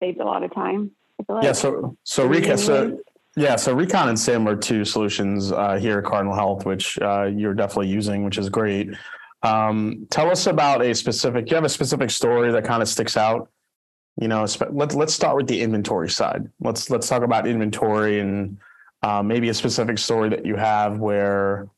saved 0.00 0.18
a 0.18 0.24
lot 0.24 0.42
of 0.42 0.52
time. 0.52 0.90
Like. 1.28 1.44
Yeah. 1.44 1.52
So, 1.52 1.96
so 2.02 2.26
Recon, 2.26 2.58
so 2.58 2.86
mm-hmm. 2.86 2.96
Yeah, 3.36 3.56
so 3.56 3.72
Recon 3.72 4.08
and 4.08 4.18
Sim 4.18 4.46
are 4.46 4.56
two 4.56 4.84
solutions 4.84 5.52
uh, 5.52 5.76
here 5.76 5.98
at 5.98 6.04
Cardinal 6.04 6.34
Health, 6.34 6.66
which 6.66 6.98
uh, 7.00 7.24
you're 7.24 7.54
definitely 7.54 7.88
using, 7.88 8.24
which 8.24 8.36
is 8.36 8.50
great. 8.50 8.90
Um, 9.42 10.06
tell 10.10 10.30
us 10.30 10.46
about 10.46 10.82
a 10.82 10.94
specific. 10.94 11.50
You 11.50 11.56
have 11.56 11.64
a 11.64 11.68
specific 11.68 12.10
story 12.10 12.52
that 12.52 12.64
kind 12.64 12.82
of 12.82 12.88
sticks 12.88 13.16
out. 13.16 13.50
You 14.20 14.28
know, 14.28 14.40
let's 14.40 14.94
let's 14.94 15.14
start 15.14 15.36
with 15.36 15.46
the 15.46 15.60
inventory 15.62 16.10
side. 16.10 16.48
Let's 16.60 16.90
let's 16.90 17.08
talk 17.08 17.22
about 17.22 17.46
inventory 17.46 18.20
and 18.20 18.58
uh, 19.02 19.22
maybe 19.22 19.48
a 19.48 19.54
specific 19.54 19.98
story 19.98 20.28
that 20.28 20.44
you 20.44 20.56
have 20.56 20.98
where 20.98 21.68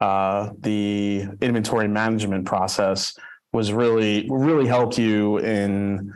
uh, 0.00 0.50
the 0.60 1.28
inventory 1.40 1.88
management 1.88 2.46
process 2.46 3.18
was 3.52 3.72
really 3.72 4.28
really 4.30 4.66
helped 4.66 4.96
you 4.96 5.38
in 5.38 6.14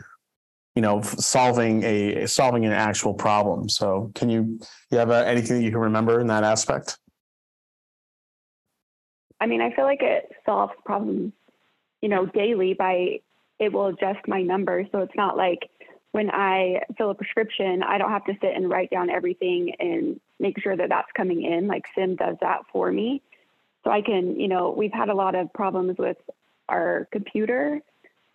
you 0.75 0.81
know 0.81 1.01
solving 1.01 1.83
a 1.83 2.27
solving 2.27 2.65
an 2.65 2.73
actual 2.73 3.13
problem. 3.13 3.69
So 3.69 4.11
can 4.15 4.29
you 4.29 4.59
you 4.91 4.97
have 4.97 5.11
uh, 5.11 5.23
anything 5.25 5.57
that 5.57 5.63
you 5.63 5.71
can 5.71 5.79
remember 5.79 6.19
in 6.19 6.27
that 6.27 6.43
aspect? 6.43 6.97
I 9.39 9.47
mean 9.47 9.61
i 9.61 9.71
feel 9.75 9.85
like 9.85 10.01
it 10.01 10.31
solves 10.45 10.73
problems 10.85 11.33
you 12.01 12.09
know 12.09 12.25
daily 12.25 12.73
by 12.73 13.19
it 13.59 13.71
will 13.71 13.87
adjust 13.87 14.27
my 14.27 14.41
numbers 14.41 14.87
so 14.91 14.99
it's 14.99 15.15
not 15.15 15.37
like 15.37 15.69
when 16.11 16.29
i 16.31 16.81
fill 16.97 17.09
a 17.09 17.15
prescription 17.15 17.83
i 17.83 17.97
don't 17.97 18.11
have 18.11 18.25
to 18.25 18.33
sit 18.41 18.55
and 18.55 18.69
write 18.69 18.89
down 18.89 19.09
everything 19.09 19.73
and 19.79 20.19
make 20.39 20.59
sure 20.61 20.75
that 20.75 20.89
that's 20.89 21.11
coming 21.15 21.43
in 21.43 21.67
like 21.67 21.83
sim 21.95 22.15
does 22.15 22.35
that 22.41 22.61
for 22.71 22.91
me. 22.91 23.21
So 23.83 23.91
i 23.91 24.01
can 24.01 24.39
you 24.39 24.47
know 24.47 24.73
we've 24.75 24.93
had 24.93 25.09
a 25.09 25.15
lot 25.15 25.35
of 25.35 25.51
problems 25.53 25.97
with 25.97 26.17
our 26.69 27.07
computer 27.11 27.81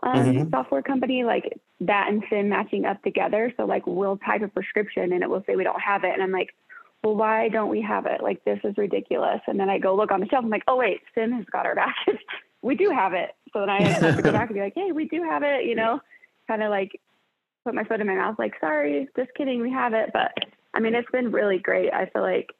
um, 0.02 0.14
mm-hmm. 0.14 0.50
software 0.50 0.82
company, 0.82 1.24
like 1.24 1.60
that 1.80 2.08
and 2.08 2.22
SIM 2.30 2.48
matching 2.48 2.84
up 2.84 3.02
together. 3.02 3.52
So 3.56 3.64
like 3.64 3.86
we'll 3.86 4.18
type 4.18 4.42
a 4.42 4.48
prescription 4.48 5.12
and 5.12 5.22
it 5.22 5.30
will 5.30 5.44
say 5.46 5.56
we 5.56 5.64
don't 5.64 5.80
have 5.80 6.04
it. 6.04 6.12
And 6.12 6.22
I'm 6.22 6.32
like, 6.32 6.54
well, 7.02 7.16
why 7.16 7.48
don't 7.48 7.70
we 7.70 7.80
have 7.82 8.06
it? 8.06 8.22
Like 8.22 8.44
this 8.44 8.58
is 8.64 8.76
ridiculous. 8.76 9.40
And 9.46 9.58
then 9.58 9.70
I 9.70 9.78
go 9.78 9.94
look 9.94 10.10
on 10.10 10.20
the 10.20 10.26
shelf. 10.26 10.44
I'm 10.44 10.50
like, 10.50 10.64
oh 10.68 10.76
wait, 10.76 11.00
SIM 11.14 11.32
has 11.32 11.44
got 11.52 11.66
our 11.66 11.74
back. 11.76 11.96
we 12.62 12.76
do 12.76 12.90
have 12.90 13.12
it. 13.12 13.30
So 13.52 13.60
then 13.60 13.70
I 13.70 13.82
have 13.88 14.16
to 14.16 14.22
go 14.22 14.32
back 14.32 14.48
and 14.48 14.54
be 14.54 14.60
like, 14.60 14.74
hey, 14.74 14.92
we 14.92 15.06
do 15.06 15.22
have 15.22 15.42
it. 15.42 15.64
You 15.64 15.74
know, 15.74 16.00
kind 16.48 16.62
of 16.62 16.70
like 16.70 16.98
put 17.64 17.74
my 17.74 17.84
foot 17.84 18.00
in 18.00 18.06
my 18.06 18.14
mouth, 18.14 18.36
like, 18.38 18.54
sorry, 18.60 19.08
just 19.16 19.34
kidding, 19.34 19.60
we 19.60 19.70
have 19.70 19.92
it. 19.92 20.10
But 20.12 20.32
I 20.74 20.80
mean, 20.80 20.94
it's 20.94 21.10
been 21.10 21.30
really 21.30 21.58
great. 21.58 21.92
I 21.92 22.06
feel 22.06 22.22
like 22.22 22.54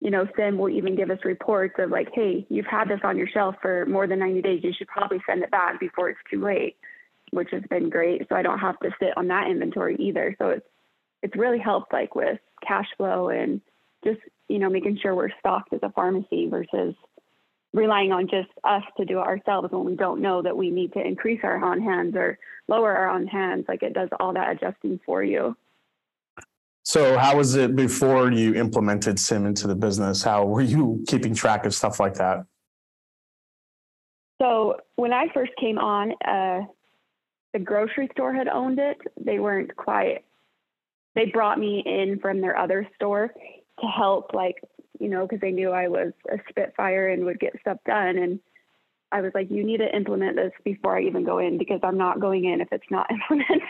you 0.00 0.10
know, 0.10 0.26
Sim 0.36 0.58
will 0.58 0.68
even 0.68 0.94
give 0.94 1.10
us 1.10 1.18
reports 1.24 1.74
of 1.78 1.90
like, 1.90 2.08
hey, 2.14 2.46
you've 2.50 2.66
had 2.66 2.88
this 2.88 3.00
on 3.02 3.16
your 3.16 3.28
shelf 3.28 3.56
for 3.62 3.86
more 3.86 4.06
than 4.06 4.18
90 4.18 4.42
days. 4.42 4.60
You 4.62 4.72
should 4.76 4.88
probably 4.88 5.20
send 5.26 5.42
it 5.42 5.50
back 5.50 5.80
before 5.80 6.10
it's 6.10 6.20
too 6.30 6.44
late, 6.44 6.76
which 7.30 7.48
has 7.52 7.62
been 7.70 7.88
great. 7.88 8.22
So 8.28 8.36
I 8.36 8.42
don't 8.42 8.58
have 8.58 8.78
to 8.80 8.90
sit 9.00 9.16
on 9.16 9.28
that 9.28 9.48
inventory 9.50 9.96
either. 9.98 10.36
So 10.38 10.50
it's 10.50 10.66
it's 11.22 11.36
really 11.36 11.58
helped 11.58 11.92
like 11.92 12.14
with 12.14 12.38
cash 12.66 12.86
flow 12.96 13.30
and 13.30 13.60
just 14.04 14.20
you 14.48 14.58
know 14.58 14.68
making 14.68 14.98
sure 15.02 15.14
we're 15.14 15.30
stocked 15.40 15.72
as 15.72 15.80
a 15.82 15.90
pharmacy 15.90 16.46
versus 16.48 16.94
relying 17.72 18.12
on 18.12 18.28
just 18.28 18.48
us 18.64 18.82
to 18.96 19.04
do 19.04 19.18
it 19.18 19.26
ourselves 19.26 19.68
when 19.70 19.84
we 19.84 19.96
don't 19.96 20.22
know 20.22 20.42
that 20.42 20.56
we 20.56 20.70
need 20.70 20.92
to 20.92 21.00
increase 21.00 21.40
our 21.42 21.62
on 21.64 21.80
hands 21.80 22.14
or 22.16 22.38
lower 22.68 22.94
our 22.94 23.08
on 23.08 23.26
hands. 23.26 23.64
Like 23.66 23.82
it 23.82 23.92
does 23.92 24.08
all 24.20 24.32
that 24.34 24.52
adjusting 24.52 25.00
for 25.04 25.22
you. 25.22 25.56
So, 26.86 27.18
how 27.18 27.36
was 27.36 27.56
it 27.56 27.74
before 27.74 28.30
you 28.30 28.54
implemented 28.54 29.18
SIM 29.18 29.44
into 29.44 29.66
the 29.66 29.74
business? 29.74 30.22
How 30.22 30.44
were 30.44 30.60
you 30.60 31.04
keeping 31.08 31.34
track 31.34 31.66
of 31.66 31.74
stuff 31.74 31.98
like 31.98 32.14
that? 32.14 32.46
So, 34.40 34.76
when 34.94 35.12
I 35.12 35.26
first 35.34 35.50
came 35.60 35.78
on, 35.78 36.12
uh, 36.24 36.60
the 37.52 37.58
grocery 37.58 38.08
store 38.12 38.32
had 38.32 38.46
owned 38.46 38.78
it. 38.78 38.98
They 39.20 39.40
weren't 39.40 39.74
quite, 39.74 40.24
they 41.16 41.26
brought 41.26 41.58
me 41.58 41.82
in 41.84 42.20
from 42.20 42.40
their 42.40 42.56
other 42.56 42.88
store 42.94 43.34
to 43.80 43.86
help, 43.88 44.32
like, 44.32 44.62
you 45.00 45.08
know, 45.08 45.26
because 45.26 45.40
they 45.40 45.50
knew 45.50 45.72
I 45.72 45.88
was 45.88 46.12
a 46.30 46.36
Spitfire 46.48 47.08
and 47.08 47.24
would 47.24 47.40
get 47.40 47.58
stuff 47.62 47.78
done. 47.84 48.16
And 48.16 48.38
I 49.12 49.20
was 49.20 49.32
like, 49.34 49.50
you 49.50 49.64
need 49.64 49.78
to 49.78 49.96
implement 49.96 50.36
this 50.36 50.52
before 50.64 50.98
I 50.98 51.02
even 51.02 51.24
go 51.24 51.38
in 51.38 51.58
because 51.58 51.80
I'm 51.82 51.96
not 51.96 52.20
going 52.20 52.44
in 52.44 52.60
if 52.60 52.68
it's 52.72 52.84
not 52.90 53.08
implemented. 53.10 53.62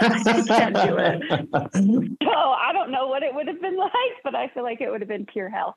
I 0.00 0.44
can't 0.46 0.74
do 0.74 0.96
it. 0.98 2.08
So 2.22 2.38
I 2.38 2.72
don't 2.72 2.90
know 2.90 3.08
what 3.08 3.22
it 3.22 3.34
would 3.34 3.46
have 3.46 3.60
been 3.60 3.76
like, 3.76 3.92
but 4.24 4.34
I 4.34 4.48
feel 4.48 4.62
like 4.62 4.80
it 4.80 4.90
would 4.90 5.00
have 5.00 5.08
been 5.08 5.26
pure 5.26 5.50
hell. 5.50 5.76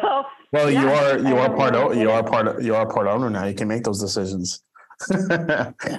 So 0.00 0.24
well, 0.52 0.70
yeah, 0.70 0.82
you 0.82 0.88
are 0.88 1.18
you 1.30 1.36
are 1.36 1.54
part 1.54 1.74
o- 1.74 1.92
you 1.92 2.10
are 2.10 2.22
part 2.24 2.48
of, 2.48 2.62
you 2.62 2.74
are 2.74 2.86
part 2.86 3.06
owner 3.06 3.30
now. 3.30 3.44
You 3.44 3.54
can 3.54 3.68
make 3.68 3.84
those 3.84 4.00
decisions. 4.00 4.62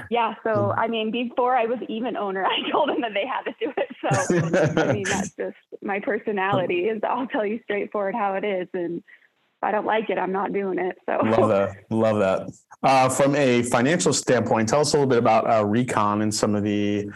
yeah. 0.09 0.33
So 0.43 0.73
I 0.75 0.87
mean, 0.87 1.11
before 1.11 1.55
I 1.55 1.65
was 1.65 1.79
even 1.87 2.17
owner, 2.17 2.43
I 2.45 2.69
told 2.71 2.89
them 2.89 3.01
that 3.01 3.13
they 3.13 3.25
had 3.25 3.43
to 3.43 3.53
do 3.59 3.71
it. 3.77 3.95
So 4.01 4.81
I 4.81 4.91
mean, 4.93 5.09
that's 5.09 5.29
just 5.37 5.57
my 5.81 5.99
personality. 5.99 6.85
Is 6.85 7.01
I'll 7.07 7.27
tell 7.27 7.45
you 7.45 7.59
straightforward 7.63 8.15
how 8.15 8.33
it 8.33 8.43
is, 8.43 8.67
and 8.73 9.03
I 9.61 9.71
don't 9.71 9.85
like 9.85 10.09
it, 10.09 10.17
I'm 10.17 10.31
not 10.31 10.53
doing 10.53 10.77
it. 10.77 10.97
So 11.05 11.17
love 11.23 11.49
that. 11.49 11.75
Love 11.89 12.19
that. 12.19 12.49
Uh, 12.83 13.09
from 13.09 13.35
a 13.35 13.63
financial 13.63 14.13
standpoint, 14.13 14.69
tell 14.69 14.81
us 14.81 14.93
a 14.93 14.97
little 14.97 15.09
bit 15.09 15.17
about 15.17 15.49
uh, 15.49 15.65
Recon 15.65 16.21
and 16.21 16.33
some 16.33 16.53
of 16.53 16.63
the 16.63 17.09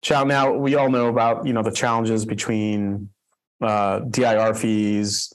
challenge. 0.00 0.28
Now 0.30 0.52
we 0.52 0.74
all 0.74 0.90
know 0.90 1.08
about 1.08 1.46
you 1.46 1.52
know 1.52 1.62
the 1.62 1.70
challenges 1.70 2.24
between 2.24 3.10
uh, 3.60 4.00
DIR 4.00 4.54
fees, 4.54 5.32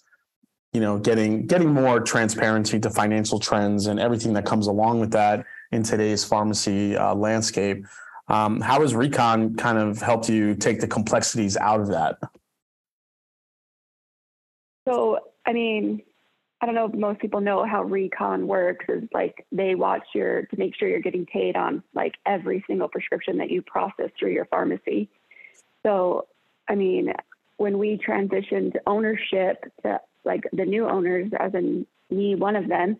you 0.74 0.82
know, 0.82 0.98
getting 0.98 1.46
getting 1.46 1.72
more 1.72 2.00
transparency 2.00 2.80
to 2.80 2.90
financial 2.90 3.40
trends 3.40 3.88
and 3.88 4.00
everything 4.00 4.34
that 4.34 4.46
comes 4.46 4.68
along 4.68 5.00
with 5.00 5.12
that 5.12 5.46
in 5.72 5.84
today's 5.84 6.24
pharmacy 6.24 6.96
uh, 6.98 7.14
landscape. 7.14 7.86
Um, 8.30 8.60
how 8.60 8.82
has 8.82 8.94
Recon 8.94 9.56
kind 9.56 9.78
of 9.78 10.02
helped 10.02 10.28
you 10.28 10.56
take 10.56 10.82
the 10.82 10.88
complexities 10.88 11.56
out 11.56 11.80
of 11.80 11.88
that? 11.88 12.18
So, 14.88 15.20
I 15.46 15.54
mean, 15.54 16.02
I 16.60 16.66
don't 16.66 16.74
know 16.74 16.86
if 16.86 16.94
most 16.94 17.20
people 17.20 17.40
know 17.40 17.66
how 17.66 17.84
recon 17.84 18.48
works 18.48 18.86
is 18.90 19.04
like 19.14 19.46
they 19.52 19.76
watch 19.76 20.04
your 20.16 20.44
to 20.48 20.58
make 20.58 20.76
sure 20.76 20.88
you're 20.88 21.02
getting 21.02 21.26
paid 21.26 21.56
on 21.56 21.84
like 21.94 22.16
every 22.26 22.64
single 22.66 22.88
prescription 22.88 23.38
that 23.38 23.52
you 23.52 23.62
process 23.62 24.10
through 24.18 24.32
your 24.32 24.46
pharmacy. 24.46 25.08
So, 25.84 26.28
I 26.68 26.76
mean, 26.76 27.14
when 27.58 27.78
we 27.78 27.98
transitioned 27.98 28.76
ownership 28.88 29.72
to 29.84 30.02
like 30.24 30.46
the 30.52 30.66
new 30.66 30.88
owners, 30.88 31.32
as 31.40 31.54
in 31.54 31.86
me, 32.10 32.36
one 32.36 32.56
of 32.56 32.68
them, 32.68 32.98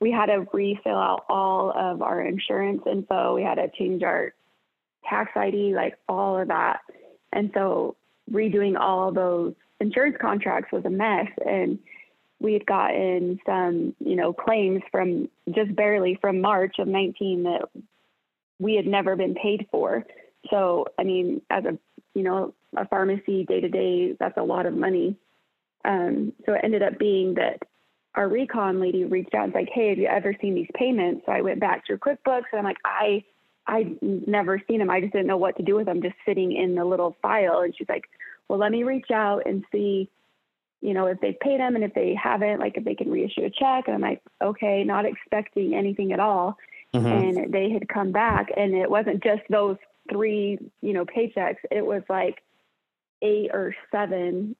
we 0.00 0.10
had 0.10 0.26
to 0.26 0.46
refill 0.52 0.96
out 0.96 1.24
all 1.28 1.72
of 1.74 2.02
our 2.02 2.22
insurance 2.22 2.82
info. 2.86 3.34
We 3.34 3.42
had 3.42 3.56
to 3.56 3.68
change 3.76 4.02
our 4.02 4.34
tax 5.08 5.32
ID, 5.34 5.74
like 5.74 5.96
all 6.08 6.38
of 6.38 6.48
that. 6.48 6.80
And 7.32 7.50
so 7.54 7.96
redoing 8.30 8.78
all 8.78 9.12
those 9.12 9.54
insurance 9.80 10.16
contracts 10.20 10.72
was 10.72 10.84
a 10.84 10.90
mess. 10.90 11.28
And 11.44 11.78
we 12.40 12.52
had 12.52 12.66
gotten 12.66 13.40
some, 13.44 13.94
you 13.98 14.16
know, 14.16 14.32
claims 14.32 14.82
from 14.90 15.28
just 15.50 15.74
barely 15.74 16.16
from 16.20 16.40
March 16.40 16.76
of 16.78 16.86
19 16.86 17.42
that 17.44 17.68
we 18.58 18.74
had 18.74 18.86
never 18.86 19.16
been 19.16 19.34
paid 19.34 19.66
for. 19.70 20.04
So, 20.50 20.86
I 20.98 21.04
mean, 21.04 21.42
as 21.50 21.64
a, 21.64 21.78
you 22.14 22.22
know, 22.22 22.54
a 22.76 22.86
pharmacy 22.86 23.44
day 23.44 23.60
to 23.60 23.68
day, 23.68 24.16
that's 24.18 24.36
a 24.36 24.42
lot 24.42 24.66
of 24.66 24.74
money. 24.74 25.16
Um, 25.84 26.32
so 26.46 26.54
it 26.54 26.60
ended 26.62 26.82
up 26.82 26.98
being 26.98 27.34
that 27.34 27.60
our 28.14 28.28
recon 28.28 28.80
lady 28.80 29.04
reached 29.04 29.34
out 29.34 29.44
and 29.44 29.54
was 29.54 29.60
like, 29.60 29.72
Hey, 29.72 29.90
have 29.90 29.98
you 29.98 30.06
ever 30.06 30.34
seen 30.40 30.54
these 30.54 30.68
payments? 30.74 31.22
So 31.26 31.32
I 31.32 31.40
went 31.40 31.60
back 31.60 31.86
through 31.86 31.98
QuickBooks 31.98 32.44
and 32.52 32.58
I'm 32.58 32.64
like, 32.64 32.78
I, 32.84 33.24
I'd 33.66 33.98
never 34.02 34.60
seen 34.66 34.78
them. 34.78 34.90
I 34.90 35.00
just 35.00 35.12
didn't 35.12 35.26
know 35.26 35.36
what 35.36 35.56
to 35.56 35.62
do 35.62 35.76
with 35.76 35.86
them 35.86 36.02
just 36.02 36.16
sitting 36.26 36.52
in 36.52 36.74
the 36.74 36.84
little 36.84 37.16
file. 37.20 37.60
And 37.60 37.74
she's 37.76 37.88
like, 37.88 38.04
well, 38.48 38.58
let 38.58 38.72
me 38.72 38.82
reach 38.82 39.10
out 39.12 39.42
and 39.46 39.64
see 39.70 40.08
you 40.80 40.94
know, 40.94 41.06
if 41.06 41.20
they've 41.20 41.38
paid 41.40 41.60
them 41.60 41.74
and 41.74 41.84
if 41.84 41.94
they 41.94 42.14
haven't, 42.14 42.60
like 42.60 42.76
if 42.76 42.84
they 42.84 42.94
can 42.94 43.10
reissue 43.10 43.44
a 43.44 43.50
check. 43.50 43.84
And 43.86 43.94
I'm 43.94 44.00
like, 44.00 44.22
okay, 44.40 44.84
not 44.84 45.06
expecting 45.06 45.74
anything 45.74 46.12
at 46.12 46.20
all. 46.20 46.56
Mm-hmm. 46.94 47.06
And 47.06 47.52
they 47.52 47.70
had 47.70 47.88
come 47.88 48.12
back 48.12 48.48
and 48.56 48.74
it 48.74 48.90
wasn't 48.90 49.22
just 49.22 49.42
those 49.50 49.76
three, 50.10 50.58
you 50.80 50.92
know, 50.92 51.04
paychecks. 51.04 51.58
It 51.70 51.84
was 51.84 52.02
like 52.08 52.42
eight 53.22 53.50
or 53.52 53.74
seven 53.90 54.56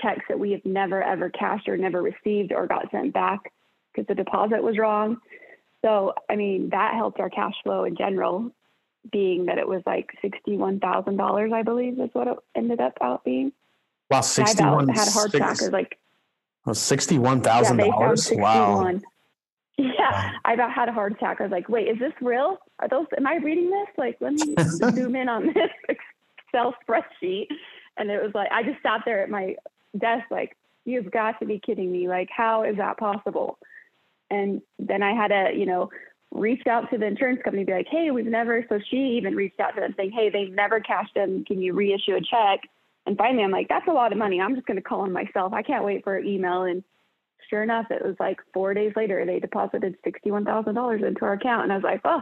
checks 0.00 0.24
that 0.28 0.38
we 0.38 0.52
have 0.52 0.64
never 0.64 1.02
ever 1.02 1.28
cashed 1.28 1.68
or 1.68 1.76
never 1.76 2.00
received 2.02 2.52
or 2.52 2.66
got 2.66 2.90
sent 2.90 3.12
back 3.12 3.52
because 3.92 4.06
the 4.06 4.14
deposit 4.14 4.62
was 4.62 4.78
wrong. 4.78 5.18
So, 5.84 6.14
I 6.30 6.36
mean, 6.36 6.70
that 6.70 6.94
helped 6.94 7.20
our 7.20 7.30
cash 7.30 7.54
flow 7.62 7.84
in 7.84 7.96
general, 7.96 8.50
being 9.10 9.46
that 9.46 9.58
it 9.58 9.68
was 9.68 9.82
like 9.86 10.10
$61,000, 10.24 11.52
I 11.52 11.62
believe 11.62 12.00
is 12.00 12.10
what 12.12 12.28
it 12.28 12.36
ended 12.54 12.80
up 12.80 12.98
out 13.00 13.24
being. 13.24 13.52
Wow, 14.10 14.20
sixty-one. 14.22 14.88
had 14.88 15.08
hard 15.08 15.30
six, 15.30 15.36
trackers 15.38 15.70
like. 15.70 15.98
Oh, 16.66 16.72
sixty-one 16.72 17.40
thousand 17.42 17.78
yeah, 17.78 17.86
dollars. 17.86 18.30
Wow. 18.32 19.00
Yeah, 19.76 20.10
wow. 20.10 20.30
I 20.44 20.54
about 20.54 20.72
had 20.72 20.88
a 20.88 20.92
heart 20.92 21.12
attack. 21.12 21.40
I 21.40 21.44
was 21.44 21.52
like, 21.52 21.68
"Wait, 21.68 21.88
is 21.88 21.98
this 21.98 22.12
real? 22.20 22.58
Are 22.80 22.88
those? 22.88 23.06
Am 23.16 23.26
I 23.26 23.36
reading 23.36 23.70
this? 23.70 23.88
Like, 23.96 24.16
let 24.20 24.32
me 24.32 24.54
zoom 24.64 25.14
in 25.14 25.28
on 25.28 25.46
this 25.46 25.70
Excel 25.88 26.74
spreadsheet." 26.86 27.46
And 27.96 28.10
it 28.10 28.22
was 28.22 28.32
like, 28.34 28.50
I 28.52 28.62
just 28.62 28.82
sat 28.82 29.02
there 29.04 29.22
at 29.22 29.30
my 29.30 29.56
desk, 29.98 30.24
like, 30.30 30.56
"You've 30.84 31.10
got 31.10 31.38
to 31.40 31.46
be 31.46 31.60
kidding 31.64 31.92
me! 31.92 32.08
Like, 32.08 32.28
how 32.34 32.64
is 32.64 32.76
that 32.78 32.98
possible?" 32.98 33.58
And 34.30 34.62
then 34.78 35.02
I 35.02 35.14
had 35.14 35.28
to, 35.28 35.56
you 35.56 35.64
know, 35.64 35.90
reach 36.32 36.66
out 36.66 36.90
to 36.90 36.98
the 36.98 37.06
insurance 37.06 37.40
company, 37.42 37.64
be 37.64 37.72
like, 37.72 37.88
"Hey, 37.88 38.10
we've 38.10 38.26
never." 38.26 38.64
So 38.68 38.80
she 38.90 38.96
even 39.18 39.36
reached 39.36 39.60
out 39.60 39.74
to 39.74 39.80
them, 39.80 39.94
saying, 39.96 40.12
"Hey, 40.12 40.28
they've 40.30 40.52
never 40.52 40.80
cashed 40.80 41.16
in. 41.16 41.44
Can 41.44 41.60
you 41.60 41.74
reissue 41.74 42.16
a 42.16 42.20
check?" 42.20 42.68
And 43.08 43.16
finally, 43.16 43.42
I'm 43.42 43.50
like, 43.50 43.68
that's 43.68 43.88
a 43.88 43.92
lot 43.92 44.12
of 44.12 44.18
money. 44.18 44.38
I'm 44.38 44.54
just 44.54 44.66
going 44.66 44.76
to 44.76 44.82
call 44.82 45.02
them 45.02 45.14
myself. 45.14 45.54
I 45.54 45.62
can't 45.62 45.82
wait 45.82 46.04
for 46.04 46.18
an 46.18 46.26
email. 46.26 46.64
And 46.64 46.84
sure 47.48 47.62
enough, 47.62 47.86
it 47.90 48.04
was 48.04 48.14
like 48.20 48.38
four 48.52 48.74
days 48.74 48.92
later, 48.96 49.24
they 49.24 49.40
deposited 49.40 49.96
$61,000 50.06 51.06
into 51.06 51.24
our 51.24 51.32
account. 51.32 51.62
And 51.62 51.72
I 51.72 51.76
was 51.76 51.84
like, 51.84 52.02
oh, 52.04 52.20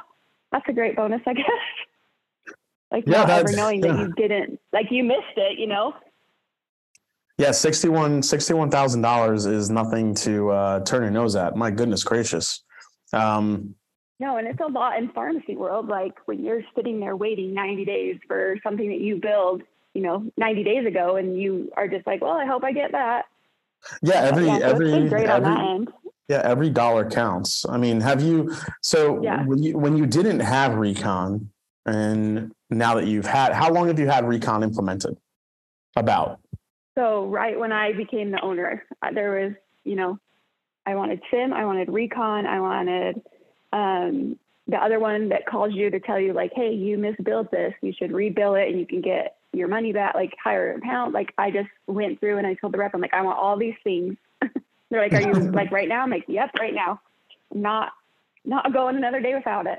that's 0.53 0.65
a 0.69 0.73
great 0.73 0.95
bonus, 0.95 1.23
I 1.27 1.33
guess. 1.35 2.55
like 2.93 3.03
yeah, 3.05 3.25
not 3.25 3.31
ever 3.31 3.51
knowing 3.51 3.85
yeah. 3.85 3.95
that 3.95 3.99
you 3.99 4.13
didn't, 4.13 4.61
like 4.73 4.87
you 4.93 5.03
missed 5.03 5.37
it, 5.37 5.59
you 5.59 5.67
know? 5.67 5.93
Yeah, 7.37 7.49
$61,000 7.49 8.21
$61, 8.21 9.53
is 9.53 9.69
nothing 9.69 10.15
to 10.15 10.51
uh, 10.51 10.85
turn 10.85 11.03
your 11.03 11.11
nose 11.11 11.35
at. 11.35 11.57
My 11.57 11.73
goodness 11.73 12.05
gracious. 12.05 12.63
Um, 13.13 13.75
no, 14.21 14.37
and 14.37 14.47
it's 14.47 14.61
a 14.61 14.71
lot 14.71 14.99
in 14.99 15.09
pharmacy 15.09 15.57
world. 15.57 15.89
Like 15.89 16.15
when 16.27 16.45
you're 16.45 16.63
sitting 16.77 17.01
there 17.01 17.17
waiting 17.17 17.53
90 17.53 17.85
days 17.85 18.19
for 18.29 18.57
something 18.63 18.89
that 18.89 19.01
you 19.01 19.17
build 19.17 19.63
you 19.97 20.03
know 20.03 20.31
90 20.37 20.63
days 20.63 20.87
ago 20.87 21.17
and 21.17 21.41
you 21.41 21.73
are 21.75 21.89
just 21.89 22.07
like 22.07 22.21
well 22.21 22.37
i 22.37 22.45
hope 22.45 22.63
i 22.63 22.71
get 22.71 22.93
that. 22.93 23.25
Yeah 24.03 24.21
every 24.21 24.47
yeah, 24.47 24.59
so 24.59 24.65
every 24.67 25.09
great 25.09 25.27
every, 25.27 25.29
on 25.29 25.43
that 25.43 25.61
end. 25.61 25.93
yeah 26.29 26.43
every 26.45 26.69
dollar 26.69 27.09
counts. 27.09 27.65
I 27.67 27.79
mean 27.79 28.01
have 28.03 28.21
you 28.21 28.55
so 28.83 29.23
yeah. 29.23 29.43
when 29.45 29.63
you 29.63 29.79
when 29.79 29.97
you 29.97 30.05
didn't 30.07 30.41
have 30.41 30.75
recon 30.75 31.51
and 31.87 32.53
now 32.69 32.95
that 32.97 33.07
you've 33.07 33.27
had 33.27 33.55
how 33.55 33.73
long 33.73 33.87
have 33.89 33.99
you 33.99 34.07
had 34.07 34.29
recon 34.29 34.63
implemented? 34.63 35.17
About? 35.99 36.41
So 36.95 37.27
right 37.27 37.59
when 37.59 37.73
i 37.73 37.93
became 37.93 38.31
the 38.31 38.41
owner 38.43 38.85
there 39.15 39.31
was 39.41 39.53
you 39.85 39.97
know 39.97 40.19
i 40.85 40.95
wanted 40.95 41.23
sim 41.31 41.55
i 41.55 41.65
wanted 41.65 41.89
recon 41.89 42.45
i 42.45 42.61
wanted 42.61 43.23
um, 43.73 44.39
the 44.69 44.77
other 44.77 44.99
one 44.99 45.31
that 45.31 45.47
calls 45.47 45.73
you 45.73 45.91
to 45.91 46.01
tell 46.01 46.21
you 46.21 46.35
like 46.35 46.53
hey 46.55 46.75
you 46.75 46.99
misbilled 46.99 47.51
this. 47.51 47.73
You 47.81 47.95
should 47.97 48.11
rebill 48.11 48.61
it 48.61 48.69
and 48.69 48.79
you 48.79 48.87
can 48.87 49.01
get 49.01 49.36
your 49.57 49.69
money 49.69 49.93
back, 49.93 50.15
like 50.15 50.35
higher 50.43 50.73
amount. 50.73 51.13
Like 51.13 51.33
I 51.39 51.51
just 51.51 51.69
went 51.87 52.21
through 52.21 52.39
and 52.39 52.47
I 52.47 52.55
told 52.55 52.73
the 52.73 52.79
rep, 52.79 52.95
I'm 52.95 53.01
like, 53.01 53.15
I 53.15 53.23
want 53.23 53.39
all 53.39 53.57
these 53.57 53.75
things. 53.85 54.17
They're 54.91 55.03
like, 55.03 55.13
are 55.13 55.23
you 55.23 55.33
like 55.53 55.71
right 55.73 55.89
now? 55.89 56.03
I'm 56.03 56.11
like, 56.11 56.25
yep, 56.29 56.51
right 56.59 56.75
now. 56.75 57.01
I'm 57.53 57.63
not, 57.63 57.93
not 58.45 58.73
going 58.73 58.97
another 58.97 59.21
day 59.21 59.35
without 59.35 59.67
it. 59.67 59.79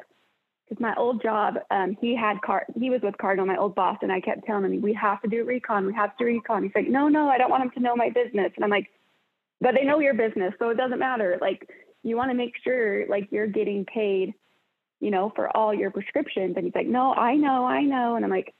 Cause 0.70 0.80
my 0.82 0.94
old 0.96 1.22
job, 1.22 1.56
um, 1.72 1.96
he 2.02 2.14
had 2.14 2.42
car, 2.42 2.66
he 2.78 2.90
was 2.90 3.02
with 3.02 3.18
Cardinal, 3.18 3.46
my 3.46 3.56
old 3.56 3.74
boss. 3.74 3.98
And 4.02 4.12
I 4.12 4.20
kept 4.20 4.46
telling 4.46 4.66
him, 4.66 4.82
we 4.82 4.94
have 4.94 5.22
to 5.22 5.30
do 5.30 5.46
recon. 5.46 5.86
We 5.86 5.94
have 5.94 6.18
to 6.18 6.26
do 6.26 6.26
recon. 6.26 6.64
He's 6.64 6.74
like, 6.76 6.90
no, 6.90 7.08
no, 7.08 7.30
I 7.30 7.38
don't 7.38 7.50
want 7.50 7.64
him 7.64 7.72
to 7.72 7.80
know 7.80 7.96
my 7.96 8.10
business. 8.10 8.52
And 8.56 8.66
I'm 8.66 8.70
like, 8.70 8.90
but 9.62 9.74
they 9.76 9.86
know 9.86 10.00
your 10.00 10.14
business, 10.14 10.54
so 10.60 10.70
it 10.70 10.78
doesn't 10.78 11.00
matter. 11.00 11.38
Like 11.42 11.70
you 12.04 12.16
want 12.16 12.32
to 12.32 12.36
make 12.36 12.54
sure 12.64 13.08
like 13.08 13.28
you're 13.32 13.48
getting 13.48 13.86
paid, 13.86 14.34
you 15.00 15.12
know, 15.12 15.32
for 15.36 15.56
all 15.56 15.74
your 15.74 15.92
prescriptions. 15.92 16.56
And 16.56 16.66
he's 16.66 16.76
like, 16.76 16.88
no, 16.88 17.14
I 17.14 17.36
know, 17.36 17.66
I 17.66 17.82
know. 17.82 18.16
And 18.16 18.26
I'm 18.26 18.32
like, 18.32 18.54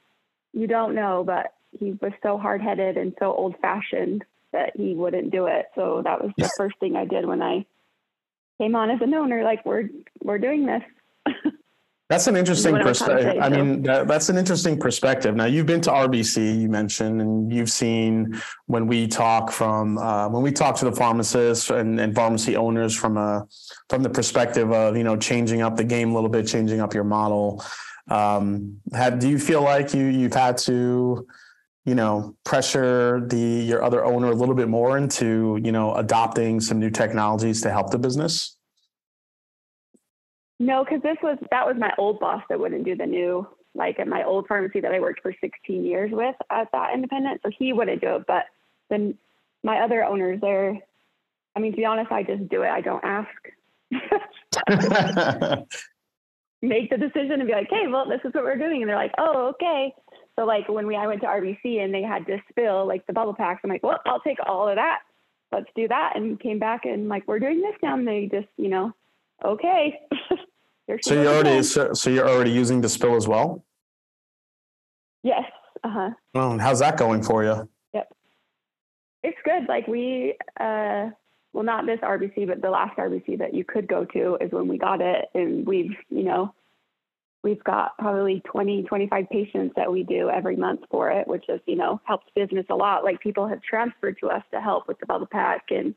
you 0.52 0.66
don't 0.66 0.94
know, 0.94 1.24
but 1.24 1.54
he 1.78 1.92
was 2.00 2.12
so 2.22 2.38
hard 2.38 2.60
headed 2.60 2.96
and 2.96 3.14
so 3.18 3.32
old 3.32 3.56
fashioned 3.60 4.24
that 4.52 4.72
he 4.76 4.94
wouldn't 4.94 5.30
do 5.30 5.46
it. 5.46 5.66
So 5.74 6.02
that 6.04 6.22
was 6.22 6.32
the 6.38 6.50
first 6.56 6.78
thing 6.80 6.96
I 6.96 7.04
did 7.04 7.26
when 7.26 7.42
I 7.42 7.66
came 8.58 8.74
on 8.74 8.90
as 8.90 9.00
an 9.00 9.14
owner. 9.14 9.44
Like 9.44 9.64
we're 9.64 9.88
we're 10.22 10.38
doing 10.38 10.66
this. 10.66 10.82
That's 12.08 12.26
an 12.26 12.36
interesting 12.36 12.74
perspective. 12.76 13.36
I 13.38 13.50
mean, 13.50 13.82
that, 13.82 14.08
that's 14.08 14.30
an 14.30 14.38
interesting 14.38 14.80
perspective. 14.80 15.36
Now, 15.36 15.44
you've 15.44 15.66
been 15.66 15.82
to 15.82 15.90
RBC, 15.90 16.58
you 16.58 16.66
mentioned, 16.70 17.20
and 17.20 17.52
you've 17.52 17.68
seen 17.68 18.40
when 18.64 18.86
we 18.86 19.06
talk 19.06 19.52
from 19.52 19.98
uh, 19.98 20.26
when 20.30 20.42
we 20.42 20.50
talk 20.50 20.74
to 20.76 20.86
the 20.86 20.92
pharmacists 20.92 21.68
and, 21.68 22.00
and 22.00 22.14
pharmacy 22.14 22.56
owners 22.56 22.96
from 22.96 23.18
a 23.18 23.46
from 23.90 24.02
the 24.02 24.08
perspective 24.08 24.72
of 24.72 24.96
you 24.96 25.04
know 25.04 25.18
changing 25.18 25.60
up 25.60 25.76
the 25.76 25.84
game 25.84 26.12
a 26.12 26.14
little 26.14 26.30
bit, 26.30 26.46
changing 26.46 26.80
up 26.80 26.94
your 26.94 27.04
model. 27.04 27.62
Um, 28.10 28.80
have 28.92 29.18
do 29.18 29.28
you 29.28 29.38
feel 29.38 29.62
like 29.62 29.94
you 29.94 30.06
you've 30.06 30.34
had 30.34 30.58
to 30.58 31.26
you 31.84 31.94
know 31.94 32.36
pressure 32.44 33.24
the 33.26 33.38
your 33.38 33.82
other 33.82 34.04
owner 34.04 34.28
a 34.28 34.34
little 34.34 34.54
bit 34.54 34.68
more 34.68 34.96
into 34.96 35.58
you 35.62 35.72
know 35.72 35.94
adopting 35.94 36.60
some 36.60 36.78
new 36.78 36.90
technologies 36.90 37.60
to 37.62 37.70
help 37.70 37.90
the 37.90 37.98
business? 37.98 38.56
No, 40.60 40.84
because 40.84 41.02
this 41.02 41.16
was 41.22 41.38
that 41.50 41.66
was 41.66 41.76
my 41.78 41.92
old 41.98 42.18
boss 42.18 42.42
that 42.48 42.58
wouldn't 42.58 42.84
do 42.84 42.96
the 42.96 43.06
new 43.06 43.46
like 43.74 44.00
at 44.00 44.08
my 44.08 44.24
old 44.24 44.46
pharmacy 44.48 44.80
that 44.80 44.92
I 44.92 44.98
worked 45.00 45.20
for 45.22 45.32
16 45.40 45.84
years 45.84 46.10
with 46.12 46.34
at 46.50 46.68
that 46.72 46.94
independent. 46.94 47.40
So 47.44 47.50
he 47.56 47.72
wouldn't 47.72 48.00
do 48.00 48.16
it. 48.16 48.26
But 48.26 48.44
then 48.90 49.16
my 49.62 49.80
other 49.80 50.04
owners, 50.04 50.40
they're 50.40 50.80
I 51.54 51.60
mean, 51.60 51.72
to 51.72 51.76
be 51.76 51.84
honest, 51.84 52.10
I 52.10 52.22
just 52.22 52.48
do 52.48 52.62
it. 52.62 52.68
I 52.68 52.80
don't 52.80 53.04
ask. 53.04 53.28
Make 56.60 56.90
the 56.90 56.96
decision 56.96 57.32
and 57.32 57.46
be 57.46 57.52
like, 57.52 57.68
hey, 57.70 57.86
well, 57.88 58.08
this 58.08 58.20
is 58.24 58.34
what 58.34 58.44
we're 58.44 58.58
doing. 58.58 58.82
And 58.82 58.88
they're 58.88 58.96
like, 58.96 59.14
oh, 59.18 59.54
okay. 59.54 59.92
So 60.38 60.44
like 60.44 60.68
when 60.68 60.86
we 60.86 60.96
I 60.96 61.06
went 61.06 61.20
to 61.22 61.26
RBC 61.26 61.82
and 61.82 61.92
they 61.92 62.02
had 62.02 62.26
to 62.26 62.38
spill 62.50 62.86
like 62.86 63.06
the 63.06 63.12
bubble 63.12 63.34
packs, 63.34 63.60
I'm 63.64 63.70
like, 63.70 63.82
well, 63.82 64.00
I'll 64.06 64.20
take 64.20 64.38
all 64.46 64.68
of 64.68 64.76
that. 64.76 65.00
Let's 65.52 65.68
do 65.74 65.88
that. 65.88 66.12
And 66.14 66.38
came 66.38 66.58
back 66.58 66.84
and 66.84 67.08
like, 67.08 67.26
we're 67.26 67.38
doing 67.38 67.60
this 67.60 67.74
now. 67.82 67.94
And 67.94 68.06
they 68.06 68.28
just, 68.30 68.48
you 68.56 68.68
know, 68.68 68.92
okay. 69.44 69.98
so 71.02 71.14
you're 71.14 71.26
already 71.26 71.62
so, 71.62 71.92
so, 71.92 72.10
you're 72.10 72.28
already 72.28 72.50
using 72.50 72.80
the 72.80 72.88
spill 72.88 73.16
as 73.16 73.26
well. 73.26 73.64
Yes. 75.22 75.44
Uh 75.82 75.90
huh. 75.90 76.10
And 76.34 76.60
how's 76.60 76.80
that 76.80 76.96
going 76.96 77.22
for 77.22 77.44
you? 77.44 77.68
Yep. 77.94 78.08
It's 79.24 79.38
good. 79.44 79.68
Like 79.68 79.88
we, 79.88 80.34
uh, 80.60 81.10
well, 81.52 81.64
not 81.64 81.86
this 81.86 82.00
RBC, 82.00 82.46
but 82.46 82.60
the 82.60 82.70
last 82.70 82.96
RBC 82.96 83.38
that 83.38 83.54
you 83.54 83.64
could 83.64 83.88
go 83.88 84.04
to 84.04 84.36
is 84.40 84.52
when 84.52 84.68
we 84.68 84.78
got 84.78 85.00
it, 85.00 85.26
and 85.34 85.66
we've, 85.66 85.96
you 86.10 86.24
know, 86.24 86.54
we've 87.42 87.62
got 87.64 87.96
probably 87.98 88.42
20, 88.44 88.82
25 88.82 89.30
patients 89.30 89.72
that 89.76 89.90
we 89.90 90.02
do 90.02 90.28
every 90.28 90.56
month 90.56 90.80
for 90.90 91.10
it, 91.10 91.26
which 91.26 91.44
has, 91.48 91.60
you 91.66 91.76
know, 91.76 92.00
helped 92.04 92.34
business 92.34 92.66
a 92.68 92.74
lot. 92.74 93.04
Like 93.04 93.20
people 93.20 93.48
have 93.48 93.62
transferred 93.62 94.18
to 94.20 94.28
us 94.28 94.42
to 94.52 94.60
help 94.60 94.88
with 94.88 94.98
the 94.98 95.06
bubble 95.06 95.28
pack 95.30 95.66
and 95.70 95.94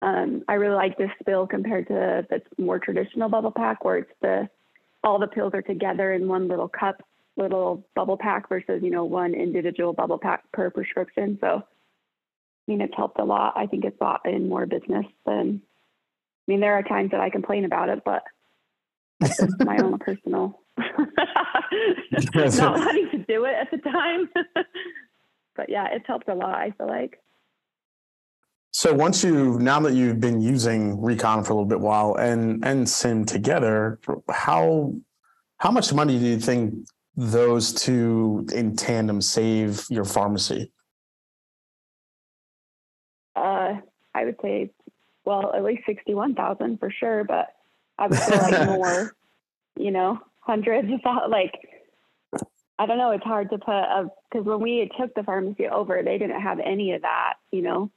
um, 0.00 0.44
I 0.48 0.54
really 0.54 0.76
like 0.76 0.96
this 0.96 1.10
spill 1.20 1.46
compared 1.46 1.88
to 1.88 2.26
the 2.30 2.40
more 2.62 2.78
traditional 2.78 3.28
bubble 3.28 3.50
pack 3.50 3.84
where 3.84 3.98
it's 3.98 4.12
the 4.22 4.48
all 5.02 5.18
the 5.18 5.26
pills 5.26 5.54
are 5.54 5.62
together 5.62 6.12
in 6.12 6.28
one 6.28 6.48
little 6.48 6.68
cup, 6.68 7.02
little 7.36 7.84
bubble 7.94 8.16
pack 8.16 8.48
versus, 8.48 8.80
you 8.82 8.90
know, 8.90 9.04
one 9.04 9.34
individual 9.34 9.92
bubble 9.92 10.18
pack 10.18 10.42
per 10.52 10.70
prescription. 10.70 11.38
So 11.40 11.62
I 12.68 12.70
mean 12.70 12.82
it's 12.82 12.96
helped 12.96 13.18
a 13.18 13.24
lot. 13.24 13.54
I 13.56 13.66
think 13.66 13.84
it's 13.84 13.96
brought 13.96 14.26
in 14.26 14.48
more 14.48 14.66
business 14.66 15.06
than 15.24 15.62
I 16.48 16.52
mean, 16.52 16.60
there 16.60 16.74
are 16.74 16.82
times 16.82 17.10
that 17.10 17.20
I 17.20 17.28
complain 17.28 17.64
about 17.64 17.90
it, 17.90 18.02
but 18.04 18.22
it's 19.20 19.64
my 19.64 19.76
own 19.82 19.98
personal 19.98 20.60
not 20.78 22.78
wanting 22.78 23.10
to 23.10 23.18
do 23.28 23.44
it 23.44 23.54
at 23.54 23.70
the 23.70 23.78
time. 23.78 24.30
but 25.56 25.68
yeah, 25.68 25.88
it's 25.92 26.06
helped 26.06 26.28
a 26.28 26.34
lot, 26.34 26.54
I 26.54 26.70
feel 26.70 26.86
like. 26.86 27.20
So 28.70 28.94
once 28.94 29.24
you 29.24 29.58
now 29.58 29.80
that 29.80 29.94
you've 29.94 30.20
been 30.20 30.40
using 30.40 31.02
Recon 31.02 31.42
for 31.42 31.52
a 31.52 31.56
little 31.56 31.68
bit 31.68 31.80
while 31.80 32.14
and 32.14 32.64
and 32.64 32.88
Sim 32.88 33.24
together, 33.24 33.98
how 34.30 34.94
how 35.58 35.70
much 35.70 35.92
money 35.92 36.18
do 36.18 36.24
you 36.24 36.38
think 36.38 36.74
those 37.16 37.72
two 37.72 38.46
in 38.54 38.76
tandem 38.76 39.20
save 39.20 39.84
your 39.90 40.04
pharmacy? 40.04 40.70
I 44.18 44.24
would 44.24 44.36
say, 44.42 44.70
well, 45.24 45.52
at 45.54 45.64
least 45.64 45.82
sixty-one 45.86 46.34
thousand 46.34 46.78
for 46.78 46.90
sure, 46.90 47.24
but 47.24 47.54
I 47.98 48.06
would 48.06 48.18
say 48.18 48.38
like 48.38 48.66
more, 48.78 49.14
you 49.76 49.90
know, 49.90 50.18
hundreds 50.40 50.92
of 50.92 51.00
thousands. 51.02 51.32
like. 51.32 51.54
I 52.80 52.86
don't 52.86 52.98
know. 52.98 53.10
It's 53.10 53.24
hard 53.24 53.50
to 53.50 53.58
put 53.58 53.72
a 53.72 54.08
because 54.30 54.46
when 54.46 54.60
we 54.60 54.88
took 54.96 55.12
the 55.14 55.24
pharmacy 55.24 55.66
over, 55.66 56.00
they 56.00 56.16
didn't 56.16 56.40
have 56.40 56.60
any 56.60 56.92
of 56.92 57.02
that, 57.02 57.34
you 57.50 57.60
know. 57.60 57.90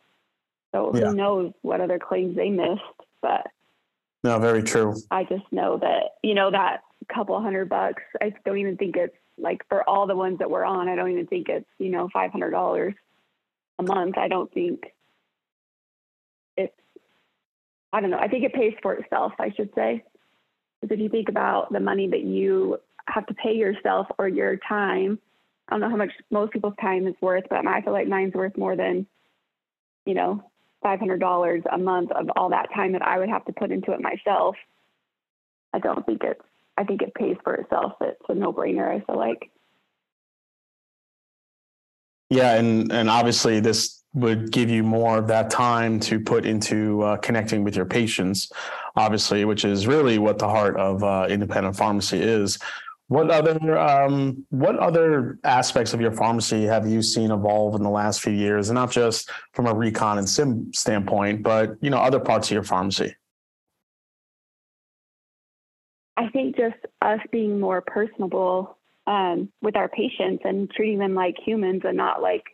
So 0.72 0.92
yeah. 0.96 1.10
who 1.10 1.16
knows 1.16 1.54
what 1.62 1.82
other 1.82 2.00
claims 2.00 2.36
they 2.36 2.50
missed? 2.50 2.82
But 3.22 3.46
no, 4.24 4.40
very 4.40 4.64
true. 4.64 4.96
I 5.12 5.24
just 5.24 5.44
know 5.52 5.78
that 5.78 6.16
you 6.24 6.34
know 6.34 6.50
that 6.50 6.82
couple 7.14 7.40
hundred 7.42 7.70
bucks. 7.70 8.04
I 8.22 8.34
don't 8.46 8.58
even 8.58 8.78
think 8.78 8.96
it's 8.98 9.16
like 9.38 9.62
for 9.70 9.88
all 9.88 10.08
the 10.08 10.16
ones 10.16 10.40
that 10.40 10.50
we're 10.50 10.64
on. 10.64 10.88
I 10.88 10.96
don't 10.96 11.12
even 11.12 11.28
think 11.28 11.50
it's 11.50 11.68
you 11.78 11.90
know 11.90 12.10
five 12.12 12.32
hundred 12.32 12.52
dollars 12.52 12.94
a 13.80 13.84
month. 13.84 14.18
I 14.18 14.28
don't 14.28 14.52
think 14.52 14.94
it's. 16.58 16.74
I 17.94 18.02
don't 18.02 18.10
know. 18.10 18.20
I 18.20 18.28
think 18.28 18.44
it 18.44 18.54
pays 18.54 18.74
for 18.82 18.94
itself. 18.94 19.34
I 19.40 19.52
should 19.52 19.70
say, 19.76 20.04
because 20.80 20.94
if 20.94 21.00
you 21.00 21.10
think 21.10 21.30
about 21.30 21.72
the 21.74 21.80
money 21.80 22.08
that 22.10 22.24
you 22.24 22.78
have 23.08 23.26
to 23.28 23.34
pay 23.34 23.54
yourself 23.54 24.08
or 24.18 24.28
your 24.28 24.58
time, 24.58 25.20
I 25.68 25.74
don't 25.74 25.82
know 25.82 25.90
how 25.90 25.98
much 25.98 26.12
most 26.30 26.54
people's 26.54 26.76
time 26.80 27.08
is 27.08 27.16
worth, 27.22 27.44
but 27.50 27.66
I 27.66 27.82
feel 27.82 27.94
like 27.94 28.08
mine's 28.08 28.34
worth 28.34 28.58
more 28.58 28.76
than 28.76 29.08
you 30.06 30.14
know 30.14 30.44
$500 30.84 31.62
a 31.72 31.78
month 31.78 32.12
of 32.12 32.30
all 32.36 32.50
that 32.50 32.74
time 32.74 32.94
that 32.94 33.02
I 33.02 33.20
would 33.20 33.30
have 33.30 33.46
to 33.46 33.54
put 33.54 33.72
into 33.72 33.92
it 33.92 34.02
myself, 34.02 34.56
I 35.74 35.80
don't 35.80 36.06
think 36.06 36.24
it's, 36.24 36.42
I 36.78 36.84
think 36.84 37.02
it 37.02 37.14
pays 37.14 37.38
for 37.44 37.56
itself. 37.56 37.94
It's 38.02 38.22
a 38.28 38.36
no 38.36 38.52
brainer, 38.52 38.90
I 38.90 39.06
feel 39.06 39.18
like. 39.18 39.52
Yeah. 42.30 42.56
And, 42.56 42.92
and 42.92 43.10
obviously 43.10 43.60
this 43.60 44.01
would 44.14 44.52
give 44.52 44.70
you 44.70 44.84
more 44.84 45.18
of 45.18 45.28
that 45.28 45.50
time 45.50 46.00
to 46.02 46.20
put 46.20 46.46
into 46.46 47.02
uh, 47.02 47.18
connecting 47.18 47.64
with 47.64 47.76
your 47.76 47.86
patients, 47.86 48.52
obviously, 48.96 49.46
which 49.46 49.64
is 49.64 49.88
really 49.88 50.18
what 50.18 50.38
the 50.38 50.48
heart 50.48 50.78
of 50.78 51.04
uh, 51.04 51.28
independent 51.30 51.76
pharmacy 51.76 52.20
is. 52.20 52.60
What 53.08 53.30
other 53.30 53.78
um, 53.78 54.46
what 54.52 54.78
other 54.78 55.38
aspects 55.44 55.94
of 55.94 56.00
your 56.00 56.14
pharmacy 56.14 56.64
have 56.64 56.88
you 56.88 57.02
seen 57.02 57.32
evolve 57.32 57.76
in 57.76 57.84
the 57.84 57.90
last 57.90 58.22
few 58.22 58.32
years, 58.32 58.70
and 58.70 58.76
not 58.76 58.90
just 58.90 59.30
from 59.54 59.68
a 59.68 59.74
recon 59.74 60.18
and 60.18 60.30
sim 60.30 60.74
standpoint, 60.74 61.44
but 61.44 61.76
you 61.82 61.90
know 61.90 61.98
other 61.98 62.22
parts 62.22 62.48
of 62.48 62.54
your 62.54 62.64
pharmacy? 62.64 63.14
I 66.16 66.30
think 66.30 66.56
just 66.56 66.78
us 67.02 67.20
being 67.32 67.60
more 67.60 67.82
personable 67.82 68.78
um, 69.08 69.52
with 69.62 69.76
our 69.76 69.90
patients 69.90 70.44
and 70.46 70.70
treating 70.72 71.00
them 71.00 71.14
like 71.14 71.36
humans 71.46 71.82
and 71.84 71.98
not 71.98 72.22
like 72.22 72.46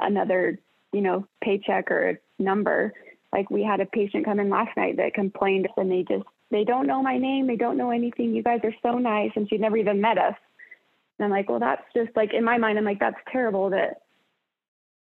another, 0.00 0.58
you 0.92 1.00
know, 1.00 1.26
paycheck 1.42 1.90
or 1.90 2.20
number. 2.38 2.92
Like 3.32 3.50
we 3.50 3.62
had 3.62 3.80
a 3.80 3.86
patient 3.86 4.24
come 4.24 4.40
in 4.40 4.48
last 4.48 4.76
night 4.76 4.96
that 4.96 5.14
complained 5.14 5.68
and 5.76 5.90
they 5.90 6.04
just 6.08 6.24
they 6.50 6.64
don't 6.64 6.86
know 6.86 7.02
my 7.02 7.18
name. 7.18 7.46
They 7.46 7.56
don't 7.56 7.76
know 7.76 7.90
anything. 7.90 8.34
You 8.34 8.42
guys 8.42 8.60
are 8.64 8.74
so 8.82 8.98
nice. 8.98 9.30
And 9.36 9.48
she'd 9.48 9.60
never 9.60 9.76
even 9.76 10.00
met 10.00 10.16
us. 10.16 10.34
And 11.18 11.26
I'm 11.26 11.30
like, 11.30 11.48
well, 11.48 11.60
that's 11.60 11.82
just 11.94 12.16
like 12.16 12.32
in 12.32 12.44
my 12.44 12.58
mind, 12.58 12.78
I'm 12.78 12.84
like, 12.84 13.00
that's 13.00 13.20
terrible 13.30 13.70
that 13.70 14.02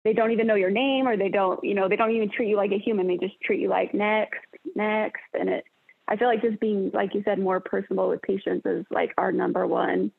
they 0.04 0.12
don't 0.12 0.30
even 0.30 0.46
know 0.46 0.54
your 0.54 0.70
name 0.70 1.06
or 1.06 1.16
they 1.16 1.28
don't, 1.28 1.62
you 1.62 1.74
know, 1.74 1.88
they 1.88 1.96
don't 1.96 2.12
even 2.12 2.30
treat 2.30 2.48
you 2.48 2.56
like 2.56 2.72
a 2.72 2.78
human. 2.78 3.06
They 3.06 3.18
just 3.18 3.40
treat 3.40 3.60
you 3.60 3.68
like 3.68 3.92
next, 3.92 4.38
next. 4.74 5.22
And 5.34 5.48
it, 5.48 5.64
I 6.08 6.16
feel 6.16 6.28
like 6.28 6.42
just 6.42 6.60
being, 6.60 6.90
like 6.94 7.14
you 7.14 7.22
said, 7.24 7.38
more 7.38 7.60
personable 7.60 8.08
with 8.08 8.22
patients 8.22 8.64
is 8.66 8.86
like 8.90 9.12
our 9.18 9.32
number 9.32 9.66
one 9.66 10.12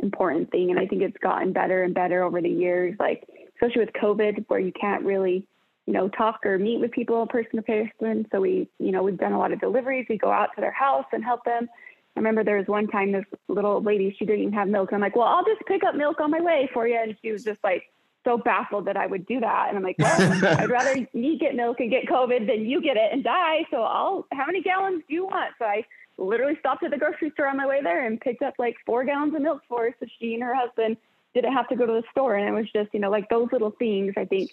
important 0.00 0.50
thing. 0.50 0.70
And 0.70 0.78
I 0.78 0.86
think 0.86 1.02
it's 1.02 1.16
gotten 1.18 1.52
better 1.52 1.82
and 1.82 1.94
better 1.94 2.22
over 2.22 2.40
the 2.40 2.48
years, 2.48 2.96
like, 2.98 3.28
especially 3.56 3.84
with 3.84 3.94
COVID, 3.94 4.44
where 4.48 4.60
you 4.60 4.72
can't 4.72 5.04
really 5.04 5.46
you 5.86 5.92
know, 5.92 6.08
talk 6.08 6.44
or 6.44 6.58
meet 6.58 6.80
with 6.80 6.92
people 6.92 7.20
in 7.22 7.28
person 7.28 7.56
to 7.56 7.62
person. 7.62 8.26
So 8.30 8.40
we, 8.40 8.68
you 8.78 8.92
know, 8.92 9.02
we've 9.02 9.18
done 9.18 9.32
a 9.32 9.38
lot 9.38 9.52
of 9.52 9.60
deliveries. 9.60 10.06
We 10.08 10.16
go 10.16 10.30
out 10.30 10.50
to 10.54 10.60
their 10.60 10.72
house 10.72 11.06
and 11.12 11.24
help 11.24 11.44
them. 11.44 11.68
I 12.16 12.20
remember 12.20 12.44
there 12.44 12.58
was 12.58 12.66
one 12.66 12.88
time 12.88 13.10
this 13.10 13.24
little 13.48 13.82
lady, 13.82 14.14
she 14.16 14.24
didn't 14.24 14.42
even 14.42 14.54
have 14.54 14.68
milk. 14.68 14.90
And 14.92 14.96
I'm 14.96 15.00
like, 15.00 15.16
well, 15.16 15.26
I'll 15.26 15.44
just 15.44 15.62
pick 15.66 15.82
up 15.82 15.94
milk 15.94 16.20
on 16.20 16.30
my 16.30 16.40
way 16.40 16.68
for 16.72 16.86
you. 16.86 16.96
And 16.96 17.16
she 17.22 17.32
was 17.32 17.42
just 17.42 17.58
like 17.64 17.84
so 18.24 18.38
baffled 18.38 18.84
that 18.84 18.96
I 18.96 19.06
would 19.06 19.26
do 19.26 19.40
that. 19.40 19.66
And 19.68 19.76
I'm 19.76 19.82
like, 19.82 19.96
well, 19.98 20.44
I'd 20.58 20.70
rather 20.70 20.94
me 21.14 21.38
get 21.38 21.56
milk 21.56 21.80
and 21.80 21.90
get 21.90 22.06
COVID 22.06 22.46
than 22.46 22.66
you 22.66 22.80
get 22.80 22.96
it 22.96 23.12
and 23.12 23.24
die. 23.24 23.66
So 23.70 23.82
I'll, 23.82 24.26
how 24.30 24.46
many 24.46 24.62
gallons 24.62 25.02
do 25.08 25.14
you 25.14 25.24
want? 25.24 25.54
So 25.58 25.64
I 25.64 25.84
literally 26.18 26.56
stopped 26.60 26.84
at 26.84 26.90
the 26.90 26.98
grocery 26.98 27.30
store 27.30 27.48
on 27.48 27.56
my 27.56 27.66
way 27.66 27.82
there 27.82 28.06
and 28.06 28.20
picked 28.20 28.42
up 28.42 28.54
like 28.58 28.76
four 28.86 29.04
gallons 29.04 29.34
of 29.34 29.40
milk 29.40 29.62
for 29.68 29.84
her. 29.84 29.94
So 29.98 30.06
she 30.20 30.34
and 30.34 30.42
her 30.42 30.54
husband 30.54 30.96
didn't 31.34 31.52
have 31.52 31.68
to 31.68 31.76
go 31.76 31.86
to 31.86 31.92
the 31.92 32.04
store. 32.10 32.36
And 32.36 32.48
it 32.48 32.52
was 32.52 32.70
just, 32.72 32.92
you 32.92 33.00
know, 33.00 33.10
like 33.10 33.28
those 33.28 33.48
little 33.52 33.70
things 33.70 34.14
I 34.16 34.24
think 34.24 34.50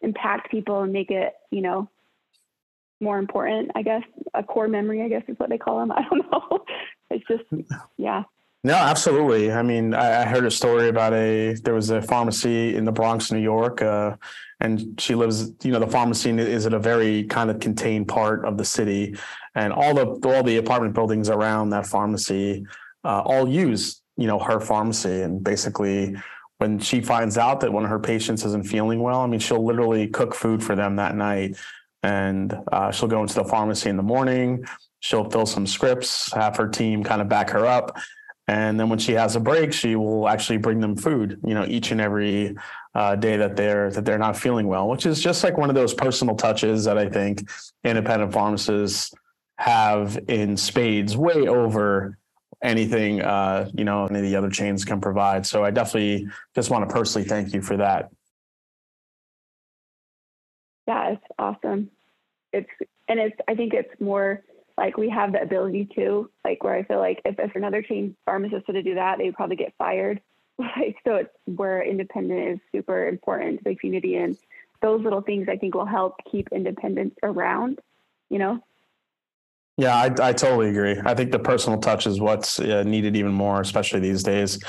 impact 0.00 0.50
people 0.50 0.82
and 0.82 0.92
make 0.92 1.10
it, 1.10 1.34
you 1.50 1.62
know, 1.62 1.88
more 3.00 3.18
important, 3.18 3.70
I 3.74 3.82
guess, 3.82 4.02
a 4.34 4.42
core 4.42 4.68
memory, 4.68 5.02
I 5.02 5.08
guess 5.08 5.22
is 5.28 5.38
what 5.38 5.48
they 5.48 5.58
call 5.58 5.80
them. 5.80 5.92
I 5.96 6.02
don't 6.02 6.30
know. 6.30 6.64
It's 7.10 7.26
just, 7.26 7.44
yeah. 7.96 8.24
No, 8.62 8.74
absolutely. 8.74 9.50
I 9.50 9.62
mean, 9.62 9.94
I, 9.94 10.22
I, 10.22 10.24
heard 10.26 10.44
a 10.44 10.50
story 10.50 10.88
about 10.88 11.14
a 11.14 11.54
there 11.64 11.72
was 11.72 11.88
a 11.88 12.02
pharmacy 12.02 12.76
in 12.76 12.84
the 12.84 12.92
Bronx, 12.92 13.32
New 13.32 13.38
York, 13.38 13.80
uh, 13.80 14.16
and 14.60 15.00
she 15.00 15.14
lives. 15.14 15.52
You 15.64 15.72
know, 15.72 15.78
the 15.78 15.86
pharmacy 15.86 16.30
is 16.30 16.66
in 16.66 16.74
a 16.74 16.78
very 16.78 17.24
kind 17.24 17.50
of 17.50 17.58
contained 17.58 18.08
part 18.08 18.44
of 18.44 18.58
the 18.58 18.64
city, 18.66 19.16
and 19.54 19.72
all 19.72 19.94
the 19.94 20.06
all 20.28 20.42
the 20.42 20.58
apartment 20.58 20.92
buildings 20.92 21.30
around 21.30 21.70
that 21.70 21.86
pharmacy 21.86 22.66
uh, 23.02 23.22
all 23.22 23.48
use 23.48 23.99
you 24.20 24.26
know 24.26 24.38
her 24.38 24.60
pharmacy, 24.60 25.22
and 25.22 25.42
basically. 25.42 26.16
When 26.58 26.78
she 26.78 27.00
finds 27.00 27.38
out 27.38 27.60
that 27.60 27.72
one 27.72 27.84
of 27.84 27.88
her 27.88 27.98
patients 27.98 28.44
isn't 28.44 28.66
feeling 28.66 29.00
well, 29.00 29.22
I 29.22 29.26
mean, 29.26 29.40
she'll 29.40 29.64
literally 29.64 30.06
cook 30.08 30.34
food 30.34 30.62
for 30.62 30.76
them 30.76 30.96
that 30.96 31.16
night 31.16 31.56
and 32.02 32.54
uh, 32.70 32.90
she'll 32.90 33.08
go 33.08 33.22
into 33.22 33.34
the 33.34 33.44
pharmacy 33.44 33.88
in 33.88 33.96
the 33.96 34.02
morning. 34.02 34.66
She'll 35.00 35.28
fill 35.30 35.46
some 35.46 35.66
scripts, 35.66 36.30
have 36.34 36.58
her 36.58 36.68
team 36.68 37.02
kind 37.02 37.22
of 37.22 37.30
back 37.30 37.48
her 37.48 37.64
up, 37.64 37.98
and 38.50 38.80
then 38.80 38.88
when 38.88 38.98
she 38.98 39.12
has 39.12 39.36
a 39.36 39.40
break, 39.40 39.72
she 39.72 39.94
will 39.94 40.28
actually 40.28 40.56
bring 40.56 40.80
them 40.80 40.96
food, 40.96 41.38
you 41.46 41.54
know, 41.54 41.64
each 41.66 41.92
and 41.92 42.00
every 42.00 42.56
uh, 42.96 43.14
day 43.14 43.36
that 43.36 43.54
they're 43.54 43.92
that 43.92 44.04
they're 44.04 44.18
not 44.18 44.36
feeling 44.36 44.66
well, 44.66 44.88
which 44.88 45.06
is 45.06 45.22
just 45.22 45.44
like 45.44 45.56
one 45.56 45.68
of 45.68 45.76
those 45.76 45.94
personal 45.94 46.34
touches 46.34 46.84
that 46.84 46.98
I 46.98 47.08
think 47.08 47.48
independent 47.84 48.32
pharmacists 48.32 49.14
have 49.58 50.18
in 50.26 50.56
spades, 50.56 51.16
way 51.16 51.46
over 51.46 52.18
anything 52.62 53.22
uh, 53.22 53.70
you 53.74 53.84
know 53.84 54.06
any 54.06 54.18
of 54.18 54.24
the 54.24 54.36
other 54.36 54.50
chains 54.50 54.84
can 54.84 55.00
provide. 55.00 55.46
So 55.46 55.64
I 55.64 55.70
definitely 55.70 56.28
just 56.54 56.70
want 56.70 56.88
to 56.88 56.94
personally 56.94 57.26
thank 57.26 57.52
you 57.52 57.62
for 57.62 57.76
that. 57.76 58.10
Yeah, 60.86 61.10
it's 61.10 61.24
awesome. 61.38 61.90
It's 62.52 62.70
and 63.08 63.20
it's 63.20 63.36
I 63.48 63.54
think 63.54 63.74
it's 63.74 64.00
more 64.00 64.42
like 64.76 64.96
we 64.96 65.10
have 65.10 65.32
the 65.32 65.42
ability 65.42 65.88
to 65.94 66.30
like 66.44 66.64
where 66.64 66.74
I 66.74 66.82
feel 66.84 66.98
like 66.98 67.20
if, 67.24 67.38
if 67.38 67.54
another 67.54 67.82
chain 67.82 68.16
pharmacist 68.24 68.66
were 68.66 68.74
to 68.74 68.82
do 68.82 68.94
that, 68.94 69.18
they'd 69.18 69.34
probably 69.34 69.56
get 69.56 69.74
fired. 69.78 70.20
Like 70.76 70.96
so, 71.06 71.14
it's 71.14 71.30
where 71.46 71.82
independent 71.82 72.48
is 72.48 72.58
super 72.70 73.08
important 73.08 73.58
to 73.58 73.64
the 73.64 73.76
community, 73.76 74.16
and 74.16 74.36
those 74.82 75.02
little 75.02 75.22
things 75.22 75.48
I 75.48 75.56
think 75.56 75.74
will 75.74 75.86
help 75.86 76.16
keep 76.30 76.48
independence 76.52 77.14
around. 77.22 77.80
You 78.28 78.40
know. 78.40 78.60
Yeah, 79.80 79.96
I, 79.96 80.28
I 80.28 80.32
totally 80.34 80.68
agree. 80.68 81.00
I 81.06 81.14
think 81.14 81.32
the 81.32 81.38
personal 81.38 81.80
touch 81.80 82.06
is 82.06 82.20
what's 82.20 82.60
uh, 82.60 82.82
needed 82.82 83.16
even 83.16 83.32
more, 83.32 83.62
especially 83.62 84.00
these 84.00 84.22
days. 84.22 84.60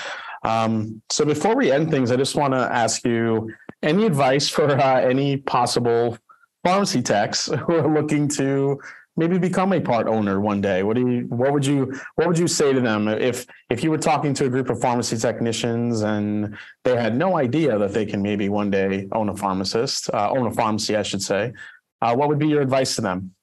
Um, 0.43 1.02
so 1.10 1.26
before 1.26 1.54
we 1.54 1.69
end 1.69 1.91
things, 1.91 2.12
I 2.12 2.15
just 2.15 2.34
want 2.34 2.54
to 2.54 2.60
ask 2.60 3.04
you 3.06 3.52
any 3.84 4.06
advice 4.06 4.47
for 4.47 4.69
uh, 4.71 5.02
any 5.02 5.36
possible 5.36 6.17
pharmacy 6.63 7.02
techs 7.02 7.47
who 7.67 7.76
are 7.76 7.93
looking 7.93 8.30
to 8.30 8.80
maybe 9.17 9.38
become 9.38 9.74
a 9.74 9.82
part 9.82 10.08
owner 10.08 10.39
one 10.39 10.62
day 10.62 10.84
what 10.84 10.95
do 10.95 11.02
you 11.02 11.26
what 11.28 11.52
would 11.52 11.65
you 11.65 11.93
what 12.15 12.28
would 12.28 12.39
you 12.39 12.47
say 12.47 12.71
to 12.71 12.80
them 12.80 13.10
if 13.10 13.45
if 13.69 13.84
you 13.84 13.91
were 13.91 13.97
talking 13.97 14.34
to 14.34 14.45
a 14.45 14.50
group 14.50 14.69
of 14.69 14.80
pharmacy 14.80 15.17
technicians 15.17 16.02
and 16.02 16.56
they 16.86 16.95
had 16.95 17.17
no 17.17 17.36
idea 17.38 17.78
that 17.78 17.93
they 17.93 18.06
can 18.06 18.21
maybe 18.21 18.47
one 18.47 18.71
day 18.71 19.10
own 19.12 19.28
a 19.28 19.36
pharmacist 19.36 20.10
uh, 20.13 20.32
own 20.32 20.47
a 20.47 20.52
pharmacy 20.52 20.95
i 20.95 21.04
should 21.04 21.21
say 21.21 21.52
uh, 22.02 22.15
what 22.15 22.30
would 22.30 22.39
be 22.39 22.47
your 22.47 22.62
advice 22.62 22.95
to 22.95 23.02
them 23.02 23.34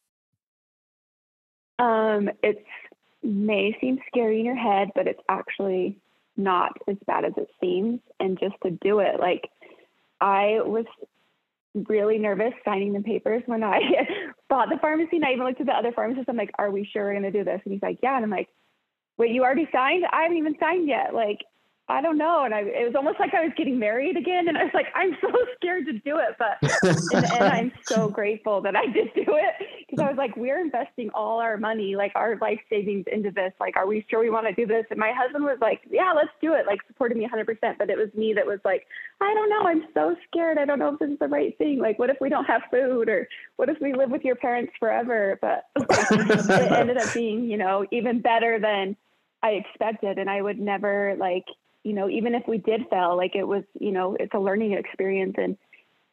um 1.79 2.31
it 2.43 2.65
may 3.23 3.77
seem 3.81 3.99
scary 4.09 4.41
in 4.41 4.47
your 4.47 4.57
head 4.57 4.89
but 4.95 5.07
it's 5.07 5.21
actually 5.29 5.99
not 6.37 6.73
as 6.87 6.97
bad 7.07 7.25
as 7.25 7.33
it 7.37 7.49
seems 7.61 8.01
and 8.21 8.39
just 8.39 8.55
to 8.63 8.71
do 8.71 9.01
it 9.01 9.19
like 9.19 9.51
i 10.21 10.61
was 10.65 10.87
really 11.89 12.19
nervous 12.19 12.53
signing 12.65 12.93
the 12.93 13.01
papers 13.01 13.43
when 13.47 13.63
I 13.63 13.81
bought 14.49 14.69
the 14.71 14.79
pharmacy. 14.79 15.17
And 15.17 15.25
I 15.25 15.33
even 15.33 15.47
looked 15.47 15.61
at 15.61 15.67
the 15.67 15.73
other 15.73 15.93
pharmacist. 15.93 16.29
I'm 16.29 16.37
like, 16.37 16.51
are 16.59 16.71
we 16.71 16.89
sure 16.91 17.05
we're 17.05 17.13
going 17.13 17.31
to 17.31 17.39
do 17.39 17.45
this? 17.45 17.61
And 17.65 17.73
he's 17.73 17.83
like, 17.83 17.99
yeah. 18.03 18.17
And 18.17 18.25
I'm 18.25 18.31
like, 18.31 18.49
wait, 19.17 19.33
you 19.33 19.43
already 19.43 19.69
signed? 19.73 20.05
I 20.11 20.23
haven't 20.23 20.39
even 20.39 20.57
signed 20.59 20.89
yet. 20.89 21.15
Like, 21.15 21.39
I 21.91 22.03
don't 22.03 22.19
know. 22.19 22.45
And 22.45 22.55
I, 22.55 22.61
it 22.61 22.85
was 22.85 22.95
almost 22.95 23.19
like 23.19 23.33
I 23.33 23.43
was 23.43 23.53
getting 23.57 23.79
married 23.79 24.19
again. 24.19 24.49
And 24.49 24.59
I 24.59 24.65
was 24.65 24.75
like, 24.75 24.89
I'm 24.95 25.17
so 25.23 25.33
scared 25.57 25.87
to 25.87 25.95
do 25.95 26.19
it. 26.19 26.37
But 26.39 26.59
in 26.63 27.23
the 27.23 27.33
end, 27.35 27.45
I'm 27.45 27.73
so 27.85 28.09
grateful 28.19 28.61
that 28.61 28.77
I 28.77 28.87
did 28.87 29.09
do 29.15 29.25
it 29.27 29.67
because 29.89 30.05
I 30.05 30.09
was 30.09 30.19
like, 30.19 30.37
we're 30.37 30.61
investing 30.61 31.09
all 31.15 31.41
our 31.41 31.57
money, 31.57 31.97
like 31.97 32.13
our 32.15 32.37
life 32.37 32.61
savings 32.69 33.07
into 33.11 33.31
this. 33.31 33.55
Like, 33.59 33.77
are 33.79 33.87
we 33.87 34.05
sure 34.11 34.21
we 34.21 34.29
want 34.29 34.47
to 34.47 34.53
do 34.53 34.67
this? 34.67 34.85
And 34.91 34.99
my 34.99 35.13
husband 35.17 35.45
was 35.45 35.57
like, 35.63 35.81
yeah, 35.91 36.13
let's 36.15 36.29
do 36.43 36.53
it. 36.53 36.67
Like, 36.67 36.81
supported 36.87 37.17
me 37.17 37.27
100%. 37.27 37.79
But 37.79 37.89
it 37.89 37.97
was 37.97 38.13
me 38.15 38.35
that 38.35 38.45
was 38.45 38.61
like, 38.67 38.87
I 39.23 39.33
don't 39.33 39.49
know. 39.49 39.63
I'm 39.63 39.85
so 39.95 40.15
scared. 40.27 40.59
I 40.59 40.67
don't 40.67 40.79
know 40.79 40.93
if 40.93 40.99
this 40.99 41.11
is 41.11 41.19
the 41.19 41.29
right 41.29 41.57
thing. 41.57 41.79
Like, 41.79 41.99
what 41.99 42.11
if 42.11 42.19
we 42.21 42.29
don't 42.29 42.45
have 42.45 42.63
food? 42.71 43.09
Or 43.09 43.27
what 43.57 43.71
if 43.71 43.79
we 43.81 43.95
live 43.95 44.11
with 44.11 44.25
your 44.25 44.37
parents 44.37 44.75
forever? 44.79 45.39
But 45.41 45.65
it 45.77 46.73
ended 46.73 46.99
up 46.99 47.15
being, 47.15 47.45
you 47.45 47.57
know, 47.57 47.87
even 47.93 48.21
better 48.21 48.61
than 48.61 48.95
I 49.43 49.53
expected. 49.53 50.19
And 50.19 50.29
I 50.29 50.43
would 50.43 50.59
never, 50.59 51.17
like, 51.19 51.45
you 51.85 51.93
know, 51.93 52.09
even 52.09 52.35
if 52.35 52.47
we 52.47 52.59
did 52.59 52.83
fail, 52.91 53.17
like 53.17 53.35
it 53.35 53.45
was, 53.45 53.65
you 53.79 53.93
know, 53.93 54.17
it's 54.19 54.35
a 54.35 54.39
learning 54.39 54.73
experience. 54.73 55.35
And 55.39 55.57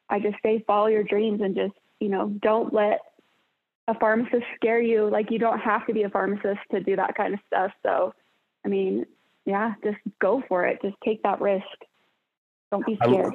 I 0.09 0.19
just 0.19 0.37
say 0.43 0.63
follow 0.65 0.87
your 0.87 1.03
dreams 1.03 1.41
and 1.41 1.55
just, 1.55 1.73
you 1.99 2.09
know, 2.09 2.29
don't 2.41 2.73
let 2.73 2.99
a 3.87 3.97
pharmacist 3.99 4.45
scare 4.55 4.81
you. 4.81 5.09
Like 5.09 5.31
you 5.31 5.39
don't 5.39 5.59
have 5.59 5.85
to 5.87 5.93
be 5.93 6.03
a 6.03 6.09
pharmacist 6.09 6.59
to 6.71 6.81
do 6.81 6.95
that 6.95 7.15
kind 7.15 7.33
of 7.33 7.39
stuff. 7.47 7.71
So, 7.83 8.13
I 8.63 8.67
mean, 8.67 9.05
yeah, 9.45 9.73
just 9.83 9.97
go 10.19 10.43
for 10.47 10.65
it. 10.65 10.81
Just 10.81 10.95
take 11.03 11.23
that 11.23 11.41
risk. 11.41 11.65
Don't 12.71 12.85
be 12.85 12.97
scared. 13.03 13.33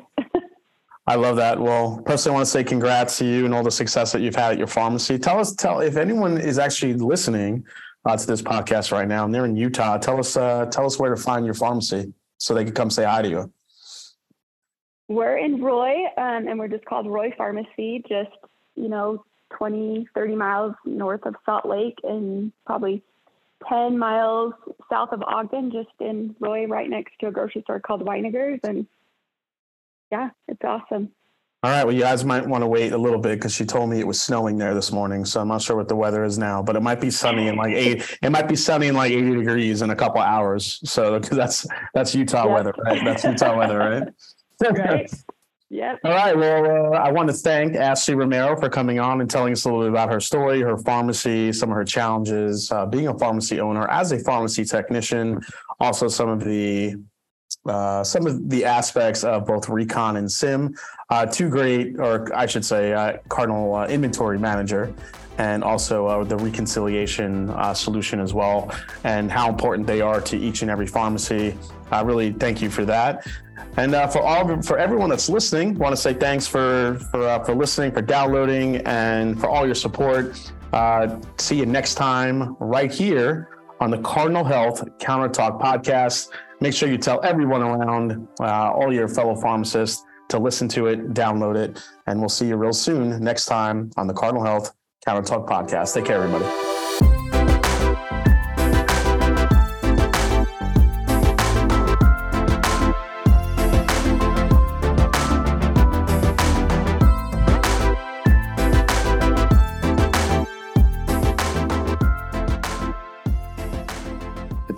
I 1.07 1.17
love 1.17 1.37
that. 1.37 1.59
Well, 1.59 2.03
personally, 2.05 2.35
I 2.35 2.39
want 2.39 2.47
to 2.47 2.51
say 2.51 2.63
congrats 2.63 3.19
to 3.19 3.25
you 3.25 3.45
and 3.45 3.55
all 3.55 3.63
the 3.63 3.71
success 3.71 4.13
that 4.13 4.21
you've 4.21 4.37
had 4.37 4.53
at 4.53 4.59
your 4.59 4.67
pharmacy. 4.67 5.19
Tell 5.19 5.39
us, 5.39 5.55
tell 5.55 5.81
if 5.81 5.97
anyone 5.97 6.39
is 6.39 6.59
actually 6.59 6.95
listening 6.95 7.65
uh, 8.05 8.17
to 8.17 8.27
this 8.27 8.43
podcast 8.43 8.93
right 8.93 9.09
now 9.09 9.25
and 9.25 9.35
they're 9.35 9.45
in 9.45 9.57
Utah. 9.57 9.99
Tell 9.99 10.19
us, 10.19 10.37
uh, 10.37 10.67
tell 10.67 10.87
us 10.87 10.99
where 10.99 11.15
to 11.15 11.21
find 11.21 11.45
your 11.45 11.55
pharmacy 11.55 12.13
so 12.41 12.55
they 12.55 12.65
could 12.65 12.75
come 12.75 12.91
say 12.91 13.05
hi 13.05 13.23
to 13.23 13.29
you? 13.29 13.53
We're 15.09 15.37
in 15.37 15.63
Roy, 15.63 16.05
um, 16.17 16.49
and 16.49 16.59
we're 16.59 16.69
just 16.69 16.85
called 16.85 17.07
Roy 17.07 17.33
Pharmacy, 17.37 18.03
just, 18.09 18.31
you 18.77 18.89
know, 18.89 19.25
20, 19.59 20.09
30 20.15 20.37
miles 20.37 20.75
north 20.85 21.27
of 21.27 21.35
Salt 21.45 21.67
Lake 21.67 21.99
and 22.05 22.53
probably 22.65 23.03
10 23.69 23.99
miles 23.99 24.55
south 24.89 25.11
of 25.13 25.23
Ogden, 25.23 25.71
just 25.71 25.91
in 26.01 26.35
Roy, 26.41 26.67
right 26.67 26.89
next 26.89 27.13
to 27.21 27.27
a 27.27 27.33
grocery 27.33 27.63
store 27.63 27.81
called 27.81 28.03
Winegar's. 28.03 28.61
And 28.63 28.87
yeah, 30.11 30.31
it's 30.49 30.63
awesome. 30.65 31.11
All 31.63 31.71
right. 31.71 31.85
Well, 31.85 31.95
you 31.95 32.01
guys 32.01 32.25
might 32.25 32.47
want 32.47 32.63
to 32.63 32.67
wait 32.67 32.93
a 32.93 32.99
little 32.99 33.19
bit 33.19 33.39
because 33.39 33.55
she 33.55 33.67
told 33.67 33.91
me 33.91 34.01
it 34.01 34.07
was 34.07 34.19
snowing 34.19 34.57
there 34.57 34.73
this 34.73 34.91
morning. 34.91 35.27
So 35.27 35.43
I'm 35.43 35.49
not 35.49 35.61
sure 35.61 35.77
what 35.77 35.89
the 35.89 35.97
weather 35.97 36.25
is 36.25 36.39
now, 36.39 36.63
but 36.63 36.75
it 36.75 36.81
might 36.81 37.03
be 37.03 37.11
sunny 37.11 37.49
in 37.49 37.57
like 37.57 37.75
eight. 37.75 38.19
It 38.23 38.31
might 38.31 38.49
be 38.49 38.57
sunny 38.57 38.87
in 38.87 38.95
like 38.95 39.13
80 39.13 39.35
degrees 39.35 39.83
in 39.83 39.91
a 39.91 39.97
couple 39.97 40.23
hours. 40.23 40.81
So 40.85 41.19
that's 41.19 41.67
that's 41.93 42.15
Utah 42.15 42.47
yep. 42.47 42.55
weather, 42.55 42.75
right? 42.83 43.05
That's 43.05 43.25
Utah 43.25 43.59
weather, 43.59 43.79
right? 43.79 44.03
right. 44.79 45.13
Yep. 45.69 46.01
All 46.03 46.13
right. 46.13 46.37
Well, 46.37 46.95
uh, 46.95 46.99
I 46.99 47.13
want 47.13 47.29
to 47.29 47.35
thank 47.35 47.77
Ashley 47.77 48.15
Romero 48.15 48.59
for 48.59 48.71
coming 48.71 48.99
on 48.99 49.21
and 49.21 49.29
telling 49.31 49.53
us 49.53 49.67
a 49.67 49.69
little 49.69 49.83
bit 49.83 49.91
about 49.91 50.11
her 50.11 50.19
story, 50.19 50.63
her 50.63 50.79
pharmacy, 50.79 51.53
some 51.53 51.69
of 51.69 51.77
her 51.77 51.85
challenges, 51.85 52.73
uh, 52.73 52.87
being 52.87 53.09
a 53.09 53.19
pharmacy 53.19 53.61
owner, 53.61 53.87
as 53.89 54.13
a 54.13 54.19
pharmacy 54.19 54.65
technician, 54.65 55.41
also 55.79 56.09
some 56.09 56.31
of 56.31 56.43
the 56.43 56.97
uh, 57.67 58.03
some 58.03 58.27
of 58.27 58.49
the 58.49 58.65
aspects 58.65 59.23
of 59.23 59.47
both 59.47 59.69
recon 59.69 60.17
and 60.17 60.31
sim. 60.31 60.75
Uh, 61.11 61.27
two 61.27 61.49
great, 61.49 61.99
or 61.99 62.35
I 62.35 62.47
should 62.47 62.65
say, 62.65 62.93
uh, 62.93 63.19
Cardinal 63.29 63.75
uh, 63.75 63.87
inventory 63.87 64.39
manager, 64.39 64.95
and 65.39 65.63
also 65.63 66.07
uh, 66.07 66.25
the 66.25 66.37
reconciliation 66.37 67.51
uh, 67.51 67.75
solution 67.75 68.21
as 68.21 68.33
well, 68.33 68.73
and 69.05 69.31
how 69.31 69.49
important 69.49 69.87
they 69.87 70.01
are 70.01 70.21
to 70.23 70.39
each 70.39 70.63
and 70.63 70.71
every 70.71 70.87
pharmacy. 70.87 71.57
I 71.91 72.01
really 72.03 72.33
thank 72.33 72.63
you 72.63 72.71
for 72.71 72.85
that. 72.87 73.27
And 73.77 73.93
for 74.13 74.23
all 74.23 74.63
for 74.63 74.79
everyone 74.79 75.11
that's 75.11 75.29
listening, 75.29 75.79
want 75.79 75.95
to 75.95 76.01
say 76.01 76.15
thanks 76.15 76.47
for 76.47 76.99
for 77.11 77.45
for 77.45 77.55
listening, 77.55 77.93
for 77.93 78.03
downloading, 78.03 78.77
and 78.79 79.39
for 79.39 79.49
all 79.49 79.67
your 79.67 79.75
support. 79.75 80.37
see 81.39 81.57
you 81.57 81.67
next 81.67 81.95
time 81.95 82.57
right 82.59 82.91
here 82.91 83.49
on 83.81 83.91
the 83.91 83.99
Cardinal 83.99 84.45
Health 84.45 84.83
Counter 84.99 85.29
Talk 85.29 85.61
podcast. 85.61 86.31
Make 86.61 86.75
sure 86.75 86.91
you 86.91 86.99
tell 86.99 87.25
everyone 87.25 87.63
around, 87.63 88.29
uh, 88.41 88.71
all 88.73 88.93
your 88.93 89.09
fellow 89.09 89.35
pharmacists, 89.35 90.05
to 90.29 90.39
listen 90.39 90.69
to 90.69 90.87
it, 90.87 91.13
download 91.13 91.57
it, 91.57 91.83
and 92.07 92.21
we'll 92.21 92.29
see 92.29 92.47
you 92.47 92.57
real 92.57 92.73
soon 92.73 93.23
next 93.23 93.47
time 93.47 93.91
on 93.97 94.07
the 94.07 94.15
Cardinal 94.15 94.45
Health 94.45 94.73
Counter 95.05 95.23
Talk 95.23 95.49
podcast. 95.49 95.95
Take 95.95 96.05
care, 96.05 96.23
everybody. 96.23 96.70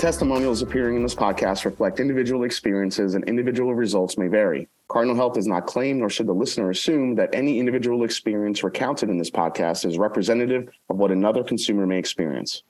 Testimonials 0.03 0.63
appearing 0.63 0.97
in 0.97 1.03
this 1.05 1.15
podcast 1.15 1.65
reflect 1.65 2.01
individual 2.01 2.43
experiences 2.43 3.15
and 3.15 3.23
individual 3.29 3.73
results 3.73 4.19
may 4.19 4.27
vary. 4.27 4.67
Cardinal 4.89 5.15
Health 5.15 5.35
does 5.35 5.47
not 5.47 5.69
claim, 5.69 6.01
nor 6.01 6.11
should 6.11 6.27
the 6.27 6.33
listener 6.33 6.71
assume, 6.71 7.15
that 7.15 7.33
any 7.33 7.61
individual 7.61 8.03
experience 8.03 8.65
recounted 8.65 9.11
in 9.11 9.17
this 9.17 9.31
podcast 9.31 9.87
is 9.87 9.99
representative 9.99 10.69
of 10.91 10.97
what 10.97 11.13
another 11.13 11.45
consumer 11.45 11.87
may 11.87 12.01
experience. 12.01 12.65